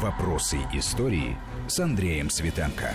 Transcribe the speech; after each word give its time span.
Вопросы 0.00 0.56
истории 0.72 1.36
с 1.68 1.78
Андреем 1.78 2.30
Светенко. 2.30 2.94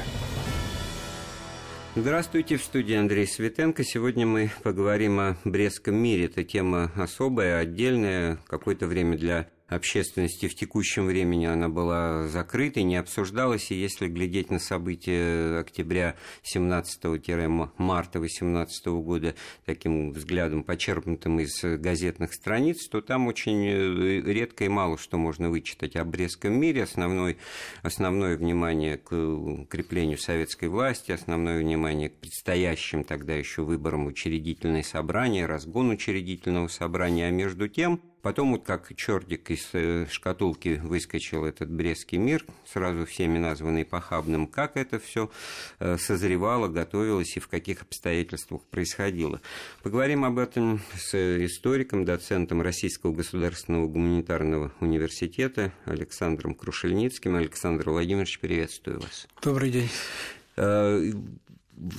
Здравствуйте, 1.96 2.58
в 2.58 2.64
студии 2.64 2.96
Андрей 2.96 3.28
Светенко. 3.28 3.84
Сегодня 3.84 4.26
мы 4.26 4.50
поговорим 4.64 5.20
о 5.20 5.38
Брестском 5.44 5.94
мире. 5.94 6.26
Это 6.26 6.44
тема 6.44 6.92
особая, 6.96 7.60
отдельная, 7.60 8.40
какое-то 8.48 8.88
время 8.88 9.16
для 9.16 9.48
общественности 9.68 10.48
в 10.48 10.56
текущем 10.56 11.06
времени 11.06 11.46
она 11.46 11.70
была 11.70 12.28
закрыта, 12.28 12.82
не 12.82 12.96
обсуждалась, 12.96 13.72
и 13.72 13.76
если 13.76 14.08
глядеть 14.08 14.50
на 14.50 14.60
события 14.60 15.60
октября 15.60 16.16
17-марта 16.44 18.20
18 18.20 18.88
года 18.88 19.36
таким 19.66 20.12
взглядом, 20.12 20.64
почерпнутым 20.64 21.42
из 21.42 21.62
газетных 21.64 22.34
страниц, 22.34 22.88
то 22.88 23.02
там 23.02 23.28
очень 23.28 23.66
э, 23.66 24.22
редко 24.22 24.64
и 24.64 24.70
мало 24.70 24.98
что 24.98 25.18
можно 25.18 25.50
вычитать 25.50 25.96
о 25.96 26.06
Брестском 26.06 26.54
мире. 26.54 26.84
Основной, 26.84 27.38
основное 27.82 28.38
внимание 28.38 28.98
к 28.98 29.14
укреплению 29.14 30.18
советской 30.18 30.70
власти, 30.70 31.12
основное 31.12 31.60
внимание 31.60 32.10
к 32.10 32.16
предстоящим 32.16 33.04
тогда 33.04 33.36
еще 33.36 33.64
выборам 33.64 34.08
учредительное 34.08 34.84
собрание, 34.84 35.46
разгон 35.46 35.90
учредительного 35.90 36.68
собрания, 36.68 37.28
а 37.28 37.32
между 37.32 37.68
тем 37.68 38.02
Потом 38.28 38.52
вот 38.52 38.66
как 38.66 38.94
чертик 38.94 39.52
из 39.52 39.70
э, 39.72 40.06
шкатулки 40.12 40.82
выскочил 40.84 41.46
этот 41.46 41.72
Брестский 41.72 42.18
мир, 42.18 42.44
сразу 42.66 43.06
всеми 43.06 43.38
названный 43.38 43.86
похабным, 43.86 44.48
как 44.48 44.76
это 44.76 45.00
все 45.00 45.32
э, 45.80 45.96
созревало, 45.98 46.68
готовилось 46.68 47.38
и 47.38 47.40
в 47.40 47.48
каких 47.48 47.84
обстоятельствах 47.84 48.64
происходило. 48.64 49.40
Поговорим 49.82 50.26
об 50.26 50.40
этом 50.40 50.82
с 50.98 51.16
историком, 51.46 52.04
доцентом 52.04 52.62
Российского 52.62 53.14
государственного 53.14 53.88
гуманитарного 53.88 54.74
университета 54.82 55.72
Александром 55.86 56.54
Крушельницким. 56.54 57.34
Александр 57.34 57.92
Владимирович, 57.92 58.40
приветствую 58.42 59.00
вас. 59.00 59.26
Добрый 59.42 59.72
день. 59.72 59.90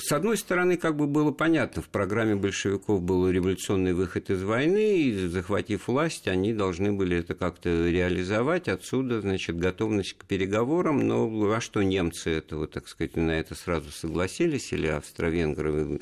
С 0.00 0.10
одной 0.10 0.36
стороны, 0.36 0.76
как 0.76 0.96
бы 0.96 1.06
было 1.06 1.30
понятно, 1.30 1.82
в 1.82 1.88
программе 1.88 2.34
большевиков 2.34 3.00
был 3.00 3.30
революционный 3.30 3.92
выход 3.92 4.28
из 4.28 4.42
войны, 4.42 5.02
и 5.02 5.28
захватив 5.28 5.86
власть, 5.86 6.26
они 6.26 6.52
должны 6.52 6.92
были 6.92 7.18
это 7.18 7.36
как-то 7.36 7.88
реализовать. 7.88 8.66
Отсюда, 8.66 9.20
значит, 9.20 9.56
готовность 9.56 10.14
к 10.14 10.24
переговорам. 10.24 11.06
Но 11.06 11.28
во 11.28 11.60
что 11.60 11.82
немцы 11.82 12.30
этого, 12.30 12.66
так 12.66 12.88
сказать, 12.88 13.14
на 13.14 13.30
это 13.30 13.54
сразу 13.54 13.92
согласились, 13.92 14.72
или 14.72 14.88
австро-венгры? 14.88 16.00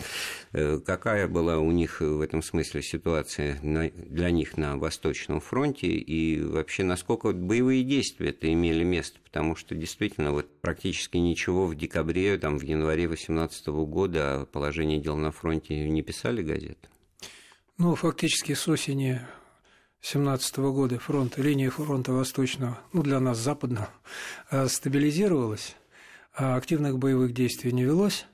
Э, 0.53 0.79
какая 0.79 1.29
была 1.29 1.59
у 1.59 1.71
них 1.71 2.01
в 2.01 2.23
этом 2.23 2.43
смысле 2.43 2.81
ситуация 2.81 3.59
для 3.63 4.31
них 4.31 4.57
на 4.57 4.79
Восточном 4.79 5.41
фронте? 5.41 5.89
И 5.89 6.41
вообще, 6.41 6.83
насколько 6.83 7.33
боевые 7.33 7.85
действия 7.85 8.31
это 8.31 8.51
имели 8.51 8.85
место? 8.85 9.19
Потому 9.23 9.55
что 9.55 9.75
действительно 9.75 10.33
вот 10.33 10.49
практически 10.63 11.19
ничего 11.19 11.67
в 11.67 11.75
декабре, 11.75 12.39
там, 12.39 12.59
в 12.59 12.63
январе 12.63 13.07
18 13.07 13.66
года 13.73 14.43
о 14.43 14.47
положении 14.47 14.99
дел 14.99 15.17
на 15.17 15.31
фронте 15.31 15.89
не 15.89 16.03
писали 16.03 16.43
газеты? 16.43 16.89
Ну, 17.79 17.95
фактически 17.95 18.55
с 18.55 18.67
осени 18.69 19.21
17 20.01 20.57
года 20.59 20.99
фронт, 20.99 21.37
линия 21.37 21.71
фронта 21.71 22.13
восточного, 22.13 22.79
ну, 22.93 23.03
для 23.03 23.21
нас 23.21 23.39
западного, 23.39 23.91
э, 24.51 24.69
стабилизировалась, 24.69 25.77
а 26.35 26.57
активных 26.57 26.99
боевых 26.99 27.33
действий 27.33 27.73
не 27.73 27.85
велось. 27.85 28.27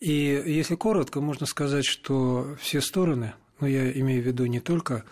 И 0.00 0.12
если 0.12 0.74
коротко, 0.74 1.20
можно 1.20 1.46
сказать, 1.46 1.84
что 1.84 2.56
все 2.60 2.80
стороны, 2.80 3.34
ну, 3.60 3.68
я 3.68 3.92
имею 3.92 4.22
в 4.22 4.26
виду 4.26 4.46
не 4.46 4.58
только 4.58 5.04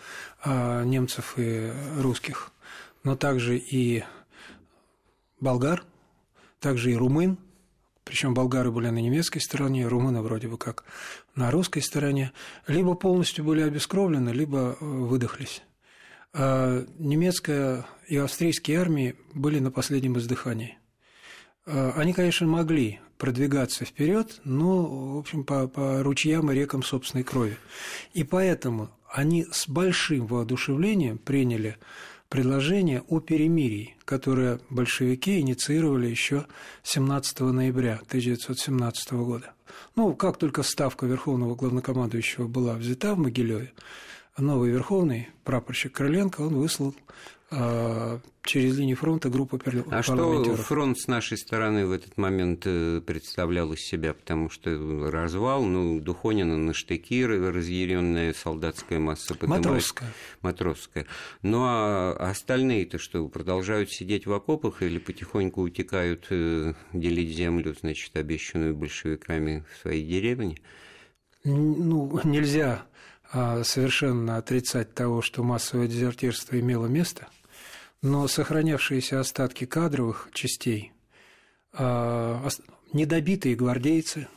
а, 0.43 0.83
немцев 0.83 1.35
и 1.37 1.71
русских, 1.97 2.51
но 3.05 3.15
также 3.15 3.57
и 3.57 4.03
болгар, 5.39 5.85
также 6.59 6.91
и 6.91 6.95
румын– 6.95 7.37
причем 8.03 8.33
болгары 8.33 8.71
были 8.71 8.89
на 8.89 8.99
немецкой 8.99 9.39
стороне, 9.39 9.87
румыны 9.87 10.21
вроде 10.21 10.47
бы 10.47 10.57
как 10.57 10.83
на 11.35 11.51
русской 11.51 11.81
стороне, 11.81 12.31
либо 12.67 12.95
полностью 12.95 13.45
были 13.45 13.61
обескровлены, 13.61 14.29
либо 14.29 14.77
э, 14.79 14.85
выдохлись. 14.85 15.61
А 16.33 16.85
немецкая 16.97 17.85
и 18.07 18.17
австрийские 18.17 18.79
армии 18.79 19.15
были 19.33 19.59
на 19.59 19.71
последнем 19.71 20.17
издыхании. 20.17 20.77
А 21.65 21.93
они, 21.95 22.13
конечно, 22.13 22.47
могли 22.47 22.99
продвигаться 23.17 23.85
вперед, 23.85 24.41
но, 24.43 25.15
в 25.15 25.17
общем, 25.19 25.43
по, 25.43 25.67
по 25.67 26.01
ручьям 26.01 26.51
и 26.51 26.55
рекам 26.55 26.81
собственной 26.81 27.23
крови. 27.23 27.57
И 28.13 28.23
поэтому 28.23 28.89
они 29.07 29.45
с 29.51 29.67
большим 29.67 30.25
воодушевлением 30.25 31.17
приняли 31.17 31.77
предложение 32.31 33.03
о 33.09 33.19
перемирии, 33.19 33.97
которое 34.05 34.61
большевики 34.69 35.41
инициировали 35.41 36.07
еще 36.07 36.45
17 36.83 37.41
ноября 37.41 37.95
1917 38.07 39.11
года. 39.11 39.51
Ну, 39.97 40.15
как 40.15 40.37
только 40.37 40.63
ставка 40.63 41.05
Верховного 41.05 41.55
Главнокомандующего 41.55 42.47
была 42.47 42.75
взята 42.75 43.15
в 43.15 43.17
Могилеве, 43.17 43.73
новый 44.37 44.71
Верховный, 44.71 45.27
прапорщик 45.43 45.91
Крыленко, 45.91 46.39
он 46.39 46.55
выслал 46.55 46.95
через 47.51 48.77
линию 48.77 48.95
фронта 48.95 49.29
группа. 49.29 49.59
А 49.91 50.01
что 50.01 50.55
фронт 50.55 50.97
с 50.97 51.07
нашей 51.07 51.37
стороны 51.37 51.85
в 51.85 51.91
этот 51.91 52.17
момент 52.17 52.63
э, 52.65 53.01
представлял 53.05 53.73
из 53.73 53.81
себя? 53.81 54.13
Потому 54.13 54.49
что 54.49 55.09
развал, 55.11 55.63
ну, 55.63 55.99
Духонина 55.99 56.57
на 56.57 56.73
штыки, 56.73 57.25
разъяренная 57.25 58.33
солдатская 58.33 58.99
масса. 58.99 59.35
Матросская. 59.41 60.13
Матросская. 60.41 61.05
Ну, 61.41 61.59
а 61.63 62.13
остальные-то 62.13 62.97
что, 62.97 63.27
продолжают 63.27 63.91
сидеть 63.91 64.25
в 64.25 64.33
окопах 64.33 64.81
или 64.81 64.97
потихоньку 64.97 65.61
утекают 65.61 66.27
э, 66.29 66.73
делить 66.93 67.35
землю, 67.35 67.75
значит, 67.79 68.15
обещанную 68.15 68.75
большевиками 68.75 69.65
в 69.73 69.81
своей 69.81 70.05
деревне? 70.05 70.57
Ну, 71.43 72.19
нельзя 72.23 72.85
а, 73.33 73.63
совершенно 73.63 74.37
отрицать 74.37 74.93
того, 74.93 75.21
что 75.21 75.43
массовое 75.43 75.87
дезертирство 75.87 76.57
имело 76.57 76.85
место– 76.85 77.27
но 78.01 78.27
сохранявшиеся 78.27 79.19
остатки 79.19 79.65
кадровых 79.65 80.29
частей, 80.33 80.91
а, 81.73 82.47
недобитые 82.93 83.55
гвардейцы, 83.55 84.27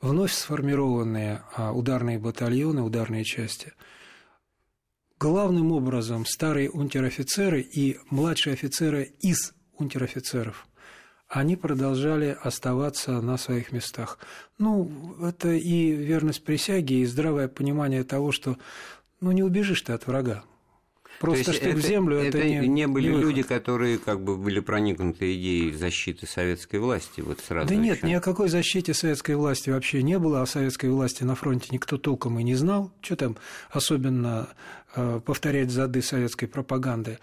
вновь 0.00 0.32
сформированные 0.32 1.42
а, 1.54 1.72
ударные 1.72 2.18
батальоны, 2.18 2.82
ударные 2.82 3.24
части, 3.24 3.72
главным 5.18 5.72
образом 5.72 6.26
старые 6.26 6.70
унтер-офицеры 6.70 7.60
и 7.60 7.98
младшие 8.10 8.54
офицеры 8.54 9.12
из 9.20 9.54
унтер-офицеров, 9.78 10.66
они 11.28 11.56
продолжали 11.56 12.36
оставаться 12.42 13.20
на 13.20 13.36
своих 13.36 13.72
местах. 13.72 14.18
Ну, 14.56 15.16
это 15.22 15.50
и 15.50 15.90
верность 15.92 16.44
присяге, 16.44 17.00
и 17.00 17.06
здравое 17.06 17.48
понимание 17.48 18.02
того, 18.02 18.32
что 18.32 18.56
ну, 19.20 19.32
не 19.32 19.42
убежишь 19.42 19.82
ты 19.82 19.92
от 19.92 20.06
врага. 20.06 20.44
Просто 21.20 21.52
штык 21.52 21.74
в 21.74 21.80
землю 21.80 22.18
это, 22.18 22.38
это 22.38 22.48
не, 22.48 22.68
не 22.68 22.86
были 22.86 23.10
не 23.10 23.20
люди, 23.20 23.42
которые 23.42 23.98
как 23.98 24.22
бы 24.22 24.36
были 24.36 24.60
проникнуты 24.60 25.34
идеей 25.34 25.72
защиты 25.72 26.26
советской 26.26 26.78
власти 26.78 27.20
вот 27.20 27.40
сразу. 27.40 27.68
Да 27.68 27.74
еще. 27.74 27.82
нет, 27.82 28.02
ни 28.02 28.12
о 28.12 28.20
какой 28.20 28.48
защите 28.48 28.94
советской 28.94 29.34
власти 29.34 29.70
вообще 29.70 30.02
не 30.02 30.18
было, 30.18 30.42
о 30.42 30.46
советской 30.46 30.90
власти 30.90 31.24
на 31.24 31.34
фронте 31.34 31.68
никто 31.72 31.98
толком 31.98 32.38
и 32.38 32.44
не 32.44 32.54
знал. 32.54 32.92
Что 33.00 33.16
там 33.16 33.36
особенно 33.70 34.48
э, 34.94 35.20
повторять 35.24 35.70
зады 35.70 36.02
советской 36.02 36.46
пропаганды? 36.46 37.18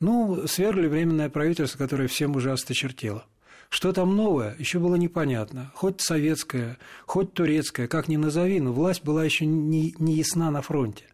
Ну, 0.00 0.46
свергли 0.46 0.86
временное 0.86 1.28
правительство, 1.30 1.78
которое 1.78 2.06
всем 2.06 2.36
уже 2.36 2.52
осточертело. 2.52 3.24
Что 3.70 3.92
там 3.92 4.16
новое, 4.16 4.54
еще 4.58 4.78
было 4.78 4.94
непонятно. 4.94 5.70
Хоть 5.74 6.00
советская, 6.00 6.78
хоть 7.04 7.34
турецкая, 7.34 7.86
как 7.86 8.08
ни 8.08 8.16
назови, 8.16 8.60
но 8.60 8.72
власть 8.72 9.04
была 9.04 9.24
еще 9.24 9.44
не, 9.44 9.94
не 9.98 10.14
ясна 10.14 10.50
на 10.50 10.62
фронте. 10.62 11.04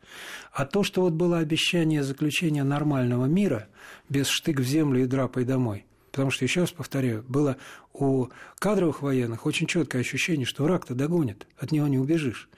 А 0.54 0.66
то, 0.66 0.84
что 0.84 1.02
вот 1.02 1.14
было 1.14 1.38
обещание 1.38 2.04
заключения 2.04 2.62
нормального 2.62 3.26
мира, 3.26 3.66
без 4.08 4.28
штык 4.28 4.60
в 4.60 4.64
землю 4.64 5.02
и 5.02 5.06
драпой 5.06 5.44
домой, 5.44 5.84
Потому 6.12 6.30
что, 6.30 6.44
еще 6.44 6.60
раз 6.60 6.70
повторяю, 6.70 7.24
было 7.26 7.56
у 7.92 8.28
кадровых 8.60 9.02
военных 9.02 9.46
очень 9.46 9.66
четкое 9.66 10.02
ощущение, 10.02 10.46
что 10.46 10.62
враг-то 10.62 10.94
догонит, 10.94 11.48
от 11.58 11.72
него 11.72 11.88
не 11.88 11.98
убежишь. 11.98 12.48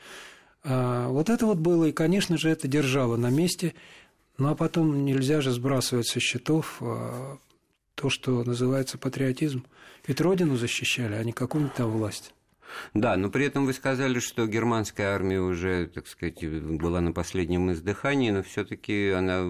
А 0.63 1.09
вот 1.09 1.31
это 1.31 1.47
вот 1.47 1.57
было, 1.57 1.87
и, 1.87 1.93
конечно 1.93 2.37
же, 2.37 2.51
это 2.51 2.69
держало 2.69 3.17
на 3.17 3.31
месте. 3.31 3.73
Ну 4.37 4.51
а 4.51 4.55
потом 4.55 5.07
нельзя 5.07 5.41
же 5.41 5.53
сбрасывать 5.53 6.07
со 6.07 6.21
счетов 6.21 6.77
а, 6.83 7.39
то, 7.95 8.11
что 8.11 8.45
называется 8.45 8.99
патриотизм. 8.99 9.65
Ведь 10.07 10.21
родину 10.21 10.59
защищали, 10.59 11.15
а 11.15 11.25
не 11.25 11.33
какую-нибудь 11.33 11.77
там 11.77 11.91
власть. 11.93 12.35
Да, 12.95 13.17
но 13.17 13.31
при 13.31 13.47
этом 13.47 13.67
вы 13.67 13.73
сказали, 13.73 14.19
что 14.19 14.47
германская 14.47 15.15
армия 15.15 15.41
уже, 15.41 15.87
так 15.87 16.07
сказать, 16.07 16.45
была 16.45 17.01
на 17.01 17.13
последнем 17.13 17.73
издыхании, 17.73 18.31
но 18.31 18.43
все-таки 18.43 19.11
она 19.11 19.43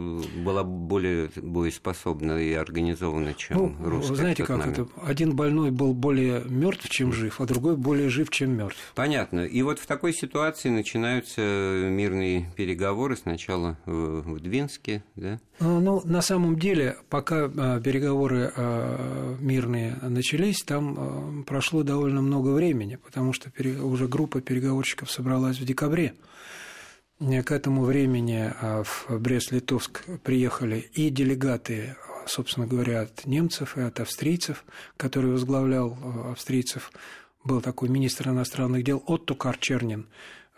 была 0.45 0.65
более 0.65 1.31
боеспособна 1.37 2.43
и 2.43 2.53
организована, 2.53 3.35
чем 3.35 3.77
ну, 3.79 3.89
русская. 3.91 4.17
Знаете, 4.17 4.45
как 4.45 4.59
момент. 4.59 4.79
это? 4.79 4.91
Один 5.05 5.37
больной 5.37 5.71
был 5.71 5.95
более 5.95 6.43
мертв, 6.45 6.89
чем 6.89 7.13
жив, 7.13 7.41
а 7.41 7.47
другой 7.47 7.77
более 7.77 8.09
жив, 8.09 8.31
чем 8.31 8.57
мертв. 8.57 8.79
Понятно. 8.95 9.41
И 9.45 9.63
вот 9.63 9.79
в 9.79 9.87
такой 9.87 10.13
ситуации 10.13 10.69
начинаются 10.69 11.41
мирные 11.41 12.51
переговоры 12.57 13.17
сначала 13.17 13.79
в 13.87 14.41
Двинске, 14.41 15.03
да? 15.15 15.41
Ну, 15.59 15.81
ну 15.81 16.03
на 16.05 16.21
самом 16.21 16.59
деле, 16.59 16.97
пока 17.09 17.49
переговоры 17.49 18.53
мирные 19.41 19.97
начались, 20.03 20.63
там 20.63 21.45
прошло 21.47 21.83
довольно 21.83 22.21
много 22.21 22.51
времени, 22.51 22.97
потому 22.97 23.33
что 23.33 23.51
уже 23.83 24.07
группа 24.07 24.41
переговорщиков 24.41 25.11
собралась 25.11 25.59
в 25.59 25.65
декабре. 25.65 26.15
К 27.19 27.51
этому 27.51 27.85
времени 27.85 28.53
в 28.61 29.19
Брест-Литовск 29.19 30.05
приехали 30.23 30.91
и 30.93 31.09
делегаты 31.09 31.97
собственно 32.29 32.67
говоря, 32.67 33.03
от 33.03 33.27
немцев 33.27 33.77
и 33.77 33.81
от 33.81 34.01
австрийцев, 34.01 34.65
который 34.97 35.31
возглавлял 35.31 35.93
э, 35.93 36.33
австрийцев, 36.33 36.93
был 37.45 37.61
такой 37.61 37.89
министр 37.89 38.29
иностранных 38.29 38.85
дел 38.85 39.03
Отто 39.07 39.35
Карчернин, 39.35 40.07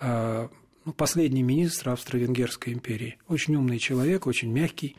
э, 0.00 0.48
ну, 0.84 0.92
последний 0.92 1.42
министр 1.42 1.90
Австро-Венгерской 1.90 2.72
империи. 2.72 3.18
Очень 3.28 3.56
умный 3.56 3.78
человек, 3.78 4.26
очень 4.26 4.50
мягкий, 4.50 4.96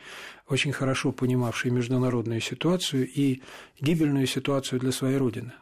очень 0.47 0.71
хорошо 0.71 1.11
понимавший 1.11 1.71
международную 1.71 2.41
ситуацию 2.41 3.07
и 3.07 3.41
гибельную 3.79 4.27
ситуацию 4.27 4.79
для 4.79 4.91
своей 4.91 5.17
родины, 5.17 5.53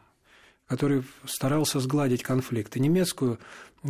который 0.66 1.02
старался 1.26 1.80
сгладить 1.80 2.22
конфликты. 2.22 2.80
Немецкую 2.80 3.38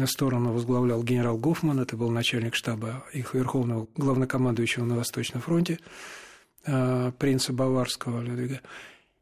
сторону 0.04 0.52
возглавлял 0.52 1.02
генерал 1.02 1.38
Гофман, 1.38 1.80
это 1.80 1.96
был 1.96 2.10
начальник 2.10 2.54
штаба 2.54 3.04
их 3.12 3.34
верховного 3.34 3.88
главнокомандующего 3.96 4.84
на 4.84 4.96
Восточном 4.96 5.40
фронте. 5.40 5.78
Э, 6.66 7.12
принца 7.19 7.52
Баварского 7.52 8.20
Людвига, 8.20 8.60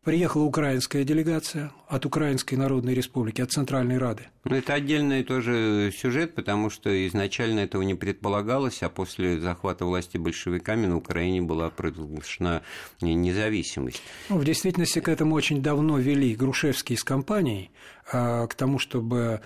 приехала 0.07 0.45
украинская 0.45 1.03
делегация 1.03 1.73
от 1.89 2.07
Украинской 2.07 2.55
Народной 2.55 2.95
Республики, 2.95 3.41
от 3.41 3.51
Центральной 3.51 3.99
Рады. 3.99 4.29
Ну, 4.45 4.55
это 4.55 4.75
отдельный 4.75 5.25
тоже 5.25 5.93
сюжет, 5.93 6.37
потому 6.37 6.71
что 6.71 7.07
изначально 7.09 7.59
этого 7.59 7.83
не 7.83 7.97
предполагалось, 7.97 8.85
а 8.85 8.89
после 8.89 9.41
захвата 9.41 9.85
власти 9.85 10.17
большевиками 10.17 10.87
на 10.87 10.97
Украине 10.97 11.43
была 11.43 11.71
провозглашена 11.71 12.63
независимость. 13.01 14.01
Ну, 14.29 14.39
в 14.39 14.45
действительности 14.45 15.01
к 15.01 15.09
этому 15.09 15.35
очень 15.35 15.61
давно 15.61 15.99
вели 15.99 16.37
Грушевский 16.37 16.97
с 16.97 17.03
компанией, 17.03 17.73
э, 18.13 18.47
к 18.47 18.55
тому, 18.55 18.79
чтобы 18.79 19.41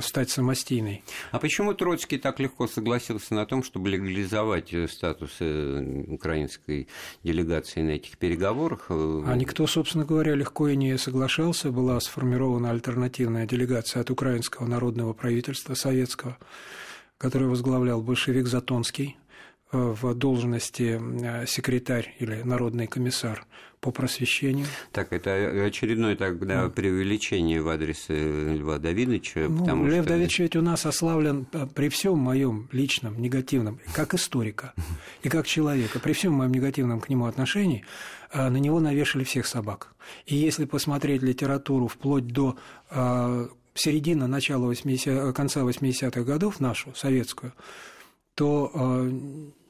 стать 0.00 0.30
самостийной. 0.30 1.02
А 1.32 1.38
почему 1.38 1.74
Троцкий 1.74 2.18
так 2.18 2.40
легко 2.40 2.66
согласился 2.66 3.34
на 3.34 3.46
том, 3.46 3.62
чтобы 3.62 3.90
легализовать 3.90 4.72
э, 4.72 4.88
статус 4.88 5.36
э, 5.40 6.04
украинской 6.08 6.88
делегации 7.22 7.82
на 7.82 7.90
этих 7.90 8.18
переговорах? 8.18 8.86
Э, 8.88 9.22
а 9.26 9.36
никто, 9.36 9.66
собственно 9.66 10.04
говоря, 10.04 10.34
легко 10.34 10.68
и 10.68 10.76
не 10.76 10.96
соглашался. 10.98 11.70
Была 11.70 12.00
сформирована 12.00 12.70
альтернативная 12.70 13.46
делегация 13.46 14.00
от 14.00 14.10
украинского 14.10 14.66
народного 14.66 15.12
правительства 15.12 15.74
советского, 15.74 16.38
которую 17.18 17.50
возглавлял 17.50 18.00
большевик 18.02 18.46
Затонский 18.46 19.16
в 19.74 20.14
должности 20.14 21.00
секретарь 21.46 22.14
или 22.18 22.42
народный 22.42 22.86
комиссар 22.86 23.46
по 23.84 23.90
просвещению. 23.90 24.66
Так, 24.92 25.12
это 25.12 25.66
очередное 25.66 26.16
тогда 26.16 26.64
ну. 26.64 26.70
преувеличение 26.70 27.60
в 27.60 27.68
адрес 27.68 28.06
э, 28.08 28.54
Льва 28.54 28.78
Давидовича. 28.78 29.40
Ну, 29.40 29.58
потому 29.58 29.84
Лев 29.84 30.04
что... 30.04 30.08
Давидович 30.08 30.38
ведь 30.38 30.56
у 30.56 30.62
нас 30.62 30.86
ославлен 30.86 31.46
э, 31.52 31.66
при 31.74 31.90
всем 31.90 32.18
моем 32.18 32.66
личном 32.72 33.20
негативном, 33.20 33.78
как 33.92 34.14
историка 34.14 34.72
и 35.22 35.28
как 35.28 35.46
человека, 35.46 36.00
при 36.00 36.14
всем 36.14 36.32
моем 36.32 36.52
негативном 36.52 37.02
к 37.02 37.10
нему 37.10 37.26
отношении, 37.26 37.84
э, 38.32 38.48
на 38.48 38.56
него 38.56 38.80
навешали 38.80 39.22
всех 39.22 39.46
собак. 39.46 39.94
И 40.24 40.34
если 40.34 40.64
посмотреть 40.64 41.20
литературу 41.20 41.86
вплоть 41.86 42.26
до 42.26 42.56
середины, 43.74 44.26
начала 44.28 44.66
80, 44.66 45.34
конца 45.34 45.60
80-х 45.60 46.22
годов, 46.22 46.60
нашу, 46.60 46.94
советскую, 46.94 47.52
то 48.34 48.70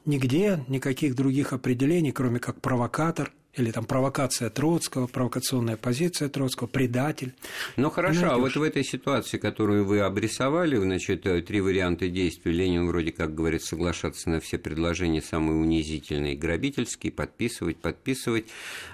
нигде 0.07 0.65
никаких 0.69 1.15
других 1.15 1.53
определений, 1.53 2.13
кроме 2.13 2.39
как 2.39 2.61
провокатор– 2.61 3.33
или 3.57 3.71
там 3.71 3.85
провокация 3.85 4.51
Троцкого, 4.51 5.07
провокационная 5.07 5.77
позиция 5.77 6.29
Троцкого, 6.29 6.67
предатель. 6.67 7.33
Ну 7.77 7.91
хорошо, 7.91 8.31
а 8.33 8.39
вот 8.39 8.57
в 8.57 8.63
этой 8.63 8.85
ситуации, 8.85 9.39
которую 9.39 9.85
вы 9.85 10.01
обрисовали, 10.01 10.77
значит, 10.77 11.27
э, 11.27 11.43
три 11.43 11.61
варианта 11.61 12.09
действий, 12.09 12.53
Ленин 12.53 12.87
вроде 12.87 13.13
как 13.13 13.35
говорит 13.35 13.63
соглашаться 13.63 14.31
на 14.31 14.41
все 14.41 14.59
предложения 14.59 15.23
самые 15.23 15.59
унизительные, 15.59 16.37
грабительские, 16.37 17.13
подписывать, 17.13 17.79
подписывать. 17.79 18.47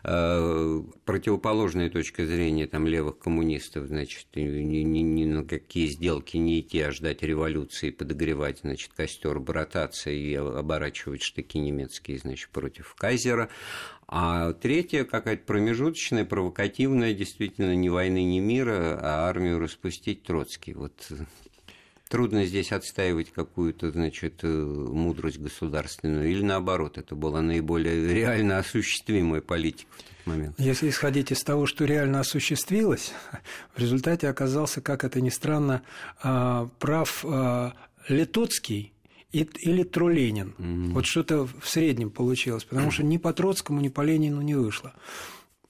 Э, 0.04 0.82
противоположная 1.04 1.90
точка 1.90 2.26
зрения 2.26 2.66
там 2.66 2.86
левых 2.86 3.18
коммунистов, 3.18 3.86
значит, 3.86 4.26
ни, 4.34 4.42
ни, 4.42 5.00
ни 5.00 5.24
на 5.24 5.44
какие 5.44 5.86
сделки 5.86 6.36
не 6.36 6.60
идти, 6.60 6.80
а 6.80 6.92
ждать 6.92 7.22
революции, 7.22 7.90
подогревать, 7.90 8.60
значит, 8.60 8.92
костер, 8.94 9.38
брататься 9.40 10.10
и 10.10 10.34
оборачивать 10.34 11.22
штыки 11.22 11.58
немецкие, 11.58 12.18
значит, 12.18 12.50
против 12.50 12.94
Кайзера. 12.94 13.48
А 14.12 14.52
третье, 14.54 15.04
какая-то 15.04 15.44
промежуточная, 15.44 16.24
провокативная, 16.24 17.14
действительно, 17.14 17.76
ни 17.76 17.88
войны, 17.88 18.24
ни 18.24 18.40
мира, 18.40 18.98
а 19.00 19.28
армию 19.28 19.60
распустить 19.60 20.24
Троцкий. 20.24 20.74
Вот 20.74 21.06
э, 21.10 21.14
трудно 22.08 22.44
здесь 22.44 22.72
отстаивать 22.72 23.30
какую-то, 23.30 23.92
значит, 23.92 24.40
э, 24.42 24.48
мудрость 24.48 25.38
государственную. 25.38 26.28
Или 26.28 26.42
наоборот, 26.42 26.98
это 26.98 27.14
была 27.14 27.40
наиболее 27.40 28.12
реально 28.12 28.58
осуществимая 28.58 29.42
политика 29.42 29.92
в 29.92 30.02
тот 30.02 30.26
момент. 30.26 30.56
Если 30.58 30.88
исходить 30.88 31.30
из 31.30 31.44
того, 31.44 31.66
что 31.66 31.84
реально 31.84 32.18
осуществилось, 32.18 33.12
в 33.76 33.78
результате 33.78 34.28
оказался, 34.28 34.80
как 34.80 35.04
это 35.04 35.20
ни 35.20 35.30
странно, 35.30 35.82
а, 36.20 36.68
прав 36.80 37.24
а, 37.24 37.74
Летоцкий, 39.32 39.68
или 39.68 39.82
Троленин. 39.82 40.54
Mm-hmm. 40.58 40.92
Вот 40.92 41.06
что-то 41.06 41.46
в 41.46 41.68
среднем 41.68 42.10
получилось, 42.10 42.64
потому 42.64 42.90
что 42.90 43.02
ни 43.02 43.16
по 43.16 43.32
Троцкому, 43.32 43.80
ни 43.80 43.88
по 43.88 44.02
Ленину 44.02 44.40
не 44.40 44.54
вышло. 44.54 44.92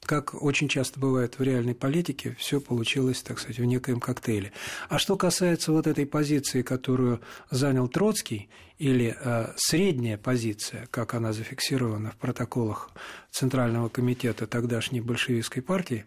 Как 0.04 0.42
очень 0.42 0.68
часто 0.68 0.98
бывает 0.98 1.38
в 1.38 1.42
реальной 1.42 1.74
политике, 1.74 2.34
все 2.38 2.60
получилось, 2.60 3.22
так 3.22 3.38
сказать, 3.38 3.58
в 3.58 3.64
некоем 3.64 4.00
коктейле. 4.00 4.52
А 4.88 4.98
что 4.98 5.16
касается 5.16 5.72
вот 5.72 5.86
этой 5.86 6.06
позиции, 6.06 6.62
которую 6.62 7.20
занял 7.50 7.86
Троцкий, 7.86 8.48
или 8.78 9.14
э, 9.14 9.52
средняя 9.56 10.16
позиция, 10.16 10.88
как 10.90 11.12
она 11.12 11.34
зафиксирована 11.34 12.12
в 12.12 12.16
протоколах 12.16 12.90
Центрального 13.30 13.90
комитета 13.90 14.46
тогдашней 14.46 15.02
большевистской 15.02 15.62
партии, 15.62 16.06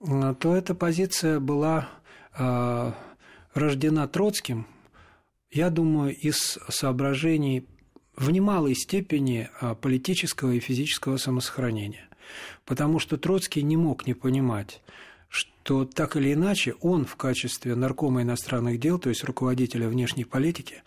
э, 0.00 0.34
то 0.38 0.54
эта 0.54 0.74
позиция 0.74 1.40
была 1.40 1.88
э, 2.38 2.92
рождена 3.54 4.06
Троцким 4.08 4.66
я 5.50 5.70
думаю, 5.70 6.16
из 6.16 6.58
соображений 6.68 7.66
в 8.16 8.30
немалой 8.30 8.74
степени 8.74 9.48
а, 9.60 9.74
политического 9.74 10.52
и 10.52 10.60
физического 10.60 11.16
самосохранения. 11.16 12.08
Потому 12.64 12.98
что 12.98 13.16
Троцкий 13.16 13.62
не 13.62 13.76
мог 13.76 14.06
не 14.06 14.14
понимать, 14.14 14.80
что 15.28 15.84
так 15.84 16.16
или 16.16 16.34
иначе 16.34 16.74
он 16.80 17.04
в 17.04 17.16
качестве 17.16 17.74
наркома 17.74 18.22
иностранных 18.22 18.78
дел, 18.78 18.98
то 18.98 19.08
есть 19.08 19.24
руководителя 19.24 19.88
внешней 19.88 20.24
политики 20.24 20.82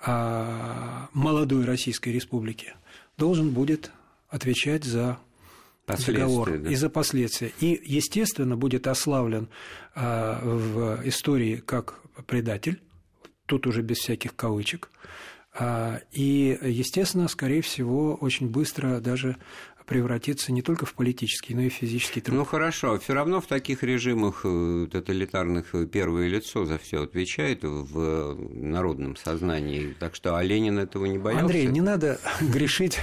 а, 0.00 1.08
молодой 1.12 1.64
Российской 1.64 2.10
Республики, 2.10 2.74
должен 3.16 3.50
будет 3.50 3.92
отвечать 4.28 4.84
за 4.84 5.18
договор 5.86 6.58
да. 6.58 6.70
и 6.70 6.74
за 6.74 6.90
последствия. 6.90 7.52
И, 7.60 7.80
естественно, 7.84 8.56
будет 8.56 8.86
ославлен 8.86 9.48
а, 9.94 10.40
в 10.42 11.00
истории 11.08 11.56
как 11.64 12.00
предатель, 12.26 12.80
тут 13.46 13.66
уже 13.66 13.82
без 13.82 13.98
всяких 13.98 14.34
кавычек. 14.36 14.90
А, 15.58 16.00
и, 16.12 16.58
естественно, 16.62 17.28
скорее 17.28 17.62
всего, 17.62 18.14
очень 18.14 18.48
быстро 18.48 19.00
даже 19.00 19.36
превратиться 19.86 20.52
не 20.52 20.62
только 20.62 20.84
в 20.84 20.94
политический, 20.94 21.54
но 21.54 21.62
и 21.62 21.68
в 21.68 21.74
физический 21.74 22.20
труд. 22.20 22.36
Ну 22.36 22.44
хорошо, 22.44 22.98
все 22.98 23.14
равно 23.14 23.40
в 23.40 23.46
таких 23.46 23.82
режимах 23.82 24.40
э, 24.44 24.88
тоталитарных 24.90 25.74
э, 25.74 25.86
первое 25.86 26.26
лицо 26.26 26.64
за 26.64 26.76
все 26.78 27.04
отвечает 27.04 27.60
в 27.62 28.36
народном 28.52 29.16
сознании. 29.16 29.94
Так 29.98 30.16
что 30.16 30.36
а 30.36 30.42
Ленин 30.42 30.78
этого 30.78 31.06
не 31.06 31.18
боялся. 31.18 31.44
Андрей, 31.44 31.66
не 31.66 31.80
надо 31.80 32.18
грешить 32.40 32.98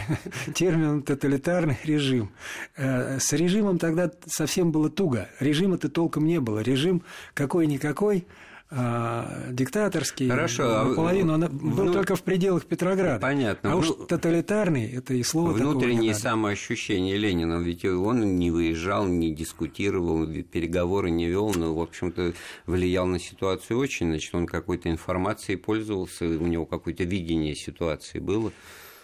термином 0.54 1.04
тоталитарный 1.04 1.78
режим. 1.84 2.32
Э, 2.76 3.18
с 3.20 3.32
режимом 3.32 3.80
тогда 3.80 4.12
совсем 4.26 4.72
было 4.72 4.90
туго. 4.90 5.30
Режима-то 5.40 5.90
толком 5.90 6.26
не 6.26 6.42
было. 6.42 6.60
Режим 6.60 7.02
какой-никакой 7.34 8.28
а, 8.76 9.52
диктаторский, 9.52 10.28
Хорошо, 10.28 10.84
наполовину, 10.84 11.34
он 11.34 11.48
был 11.48 11.86
ну, 11.86 11.94
только 11.94 12.16
в 12.16 12.24
пределах 12.24 12.66
Петрограда. 12.66 13.20
Понятно. 13.20 13.74
А 13.74 13.76
уж 13.76 13.90
ну, 13.90 14.06
тоталитарный, 14.06 14.92
это 14.92 15.14
и 15.14 15.22
слово 15.22 15.52
Внутреннее 15.52 16.16
самоощущение 16.16 17.18
Ленина, 17.18 17.60
ведь 17.60 17.86
он 17.86 18.36
не 18.38 18.50
выезжал, 18.50 19.06
не 19.06 19.32
дискутировал, 19.32 20.26
переговоры 20.26 21.12
не 21.12 21.28
вел, 21.28 21.54
но, 21.54 21.76
в 21.76 21.82
общем-то, 21.82 22.34
влиял 22.66 23.06
на 23.06 23.20
ситуацию 23.20 23.78
очень, 23.78 24.08
значит, 24.08 24.34
он 24.34 24.48
какой-то 24.48 24.90
информацией 24.90 25.58
пользовался, 25.58 26.26
у 26.26 26.48
него 26.48 26.66
какое-то 26.66 27.04
видение 27.04 27.56
ситуации 27.56 28.18
было. 28.18 28.52